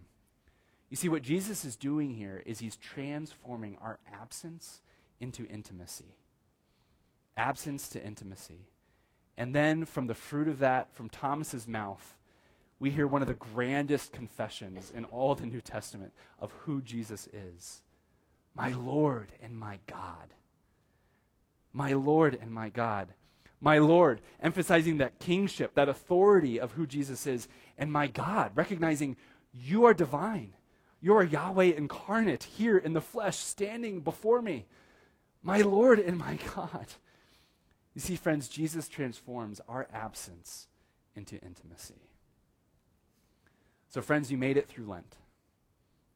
You 0.89 0.97
see, 0.97 1.09
what 1.09 1.23
Jesus 1.23 1.65
is 1.65 1.75
doing 1.75 2.15
here 2.15 2.43
is 2.47 2.61
he's 2.61 2.77
transforming 2.77 3.77
our 3.83 3.99
absence 4.13 4.81
into 5.19 5.45
intimacy. 5.47 6.15
Absence 7.37 7.89
to 7.89 8.05
intimacy. 8.05 8.69
And 9.41 9.55
then 9.55 9.87
from 9.87 10.07
the 10.07 10.15
fruit 10.15 10.49
of 10.49 10.59
that, 10.59 10.93
from 10.95 11.09
Thomas's 11.09 11.67
mouth, 11.67 12.17
we 12.79 12.91
hear 12.91 13.07
one 13.07 13.23
of 13.23 13.29
the 13.29 13.35
grandest 13.35 14.13
confessions 14.13 14.93
in 14.95 15.05
all 15.07 15.35
the 15.35 15.47
New 15.47 15.61
Testament 15.61 16.13
of 16.39 16.53
who 16.53 16.81
Jesus 16.83 17.29
is 17.33 17.83
my 18.55 18.73
Lord 18.73 19.29
and 19.43 19.57
my 19.57 19.79
God 19.87 20.35
my 21.73 21.93
Lord 21.93 22.39
and 22.41 22.51
my 22.51 22.69
God. 22.69 23.09
My 23.61 23.79
Lord, 23.79 24.21
emphasizing 24.43 24.99
that 24.99 25.19
kingship, 25.19 25.75
that 25.75 25.89
authority 25.89 26.59
of 26.59 26.73
who 26.73 26.87
Jesus 26.87 27.27
is, 27.27 27.47
and 27.77 27.93
my 27.93 28.07
God, 28.07 28.53
recognizing 28.55 29.17
you 29.53 29.85
are 29.85 29.93
divine. 29.93 30.55
You 31.01 31.15
are 31.15 31.25
Yahweh 31.25 31.73
incarnate 31.77 32.45
here 32.45 32.79
in 32.79 32.95
the 32.95 33.01
flesh, 33.01 33.37
standing 33.37 34.01
before 34.01 34.41
me. 34.41 34.67
My 35.43 35.61
Lord 35.61 35.99
and 35.99 36.17
my 36.19 36.39
God. 36.55 36.87
You 37.95 38.01
see, 38.01 38.17
friends, 38.17 38.49
Jesus 38.49 38.89
transforms 38.89 39.61
our 39.69 39.89
absence 39.93 40.69
into 41.15 41.37
intimacy. 41.37 42.03
So, 43.89 44.01
friends, 44.01 44.31
you 44.31 44.39
made 44.39 44.57
it 44.57 44.69
through 44.69 44.87
Lent. 44.87 45.17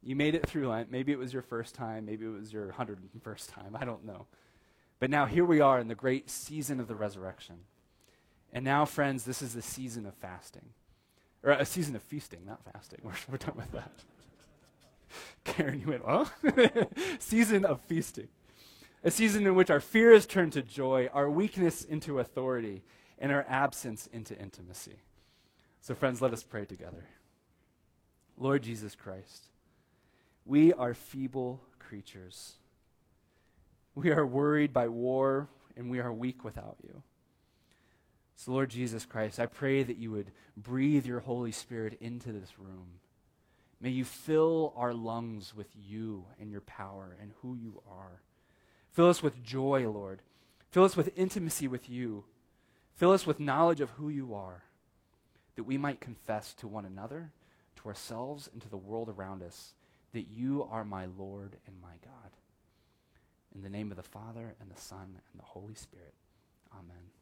You 0.02 0.14
made 0.14 0.34
it 0.34 0.46
through 0.46 0.68
Lent. 0.68 0.90
Maybe 0.90 1.10
it 1.12 1.18
was 1.18 1.32
your 1.32 1.42
first 1.42 1.74
time. 1.74 2.06
Maybe 2.06 2.24
it 2.24 2.28
was 2.28 2.52
your 2.52 2.68
101st 2.68 3.52
time. 3.52 3.76
I 3.80 3.84
don't 3.84 4.04
know. 4.04 4.26
But 5.00 5.10
now 5.10 5.26
here 5.26 5.44
we 5.44 5.60
are 5.60 5.80
in 5.80 5.88
the 5.88 5.94
great 5.94 6.30
season 6.30 6.78
of 6.78 6.86
the 6.86 6.94
resurrection. 6.94 7.56
And 8.52 8.64
now, 8.64 8.84
friends, 8.84 9.24
this 9.24 9.42
is 9.42 9.54
the 9.54 9.62
season 9.62 10.06
of 10.06 10.14
fasting. 10.14 10.70
Or 11.42 11.50
a 11.50 11.66
season 11.66 11.96
of 11.96 12.02
feasting, 12.02 12.46
not 12.46 12.60
fasting. 12.72 13.00
We're, 13.04 13.12
we're 13.28 13.36
done 13.36 13.56
with 13.56 13.72
that. 13.72 13.90
Karen, 15.44 15.80
you 15.80 15.88
went, 15.88 16.06
well? 16.06 16.30
season 17.18 17.64
of 17.64 17.80
feasting. 17.82 18.28
A 19.06 19.10
season 19.10 19.46
in 19.46 19.54
which 19.54 19.68
our 19.68 19.80
fear 19.80 20.12
is 20.12 20.26
turned 20.26 20.54
to 20.54 20.62
joy, 20.62 21.10
our 21.12 21.28
weakness 21.28 21.84
into 21.84 22.18
authority, 22.18 22.82
and 23.18 23.30
our 23.30 23.44
absence 23.46 24.08
into 24.10 24.36
intimacy. 24.38 24.96
So, 25.82 25.94
friends, 25.94 26.22
let 26.22 26.32
us 26.32 26.42
pray 26.42 26.64
together. 26.64 27.04
Lord 28.38 28.62
Jesus 28.62 28.94
Christ, 28.94 29.48
we 30.46 30.72
are 30.72 30.94
feeble 30.94 31.60
creatures. 31.78 32.54
We 33.94 34.10
are 34.10 34.26
worried 34.26 34.72
by 34.72 34.88
war, 34.88 35.48
and 35.76 35.90
we 35.90 36.00
are 36.00 36.12
weak 36.12 36.42
without 36.42 36.78
you. 36.82 37.02
So, 38.36 38.52
Lord 38.52 38.70
Jesus 38.70 39.04
Christ, 39.04 39.38
I 39.38 39.44
pray 39.44 39.82
that 39.82 39.98
you 39.98 40.12
would 40.12 40.32
breathe 40.56 41.04
your 41.04 41.20
Holy 41.20 41.52
Spirit 41.52 41.98
into 42.00 42.32
this 42.32 42.58
room. 42.58 43.00
May 43.82 43.90
you 43.90 44.06
fill 44.06 44.72
our 44.76 44.94
lungs 44.94 45.54
with 45.54 45.68
you 45.76 46.24
and 46.40 46.50
your 46.50 46.62
power 46.62 47.16
and 47.20 47.32
who 47.42 47.54
you 47.54 47.82
are. 47.86 48.22
Fill 48.94 49.10
us 49.10 49.22
with 49.22 49.42
joy, 49.42 49.88
Lord. 49.90 50.22
Fill 50.70 50.84
us 50.84 50.96
with 50.96 51.16
intimacy 51.16 51.68
with 51.68 51.90
you. 51.90 52.24
Fill 52.94 53.10
us 53.10 53.26
with 53.26 53.40
knowledge 53.40 53.80
of 53.80 53.90
who 53.90 54.08
you 54.08 54.34
are, 54.34 54.62
that 55.56 55.64
we 55.64 55.76
might 55.76 56.00
confess 56.00 56.54
to 56.54 56.68
one 56.68 56.84
another, 56.84 57.32
to 57.76 57.88
ourselves, 57.88 58.48
and 58.52 58.62
to 58.62 58.68
the 58.68 58.76
world 58.76 59.08
around 59.08 59.42
us 59.42 59.74
that 60.12 60.28
you 60.28 60.66
are 60.70 60.84
my 60.84 61.06
Lord 61.06 61.56
and 61.66 61.76
my 61.82 61.94
God. 62.04 62.30
In 63.52 63.62
the 63.62 63.68
name 63.68 63.90
of 63.90 63.96
the 63.96 64.02
Father, 64.04 64.54
and 64.60 64.70
the 64.70 64.80
Son, 64.80 65.18
and 65.32 65.40
the 65.40 65.44
Holy 65.44 65.74
Spirit. 65.74 66.14
Amen. 66.72 67.13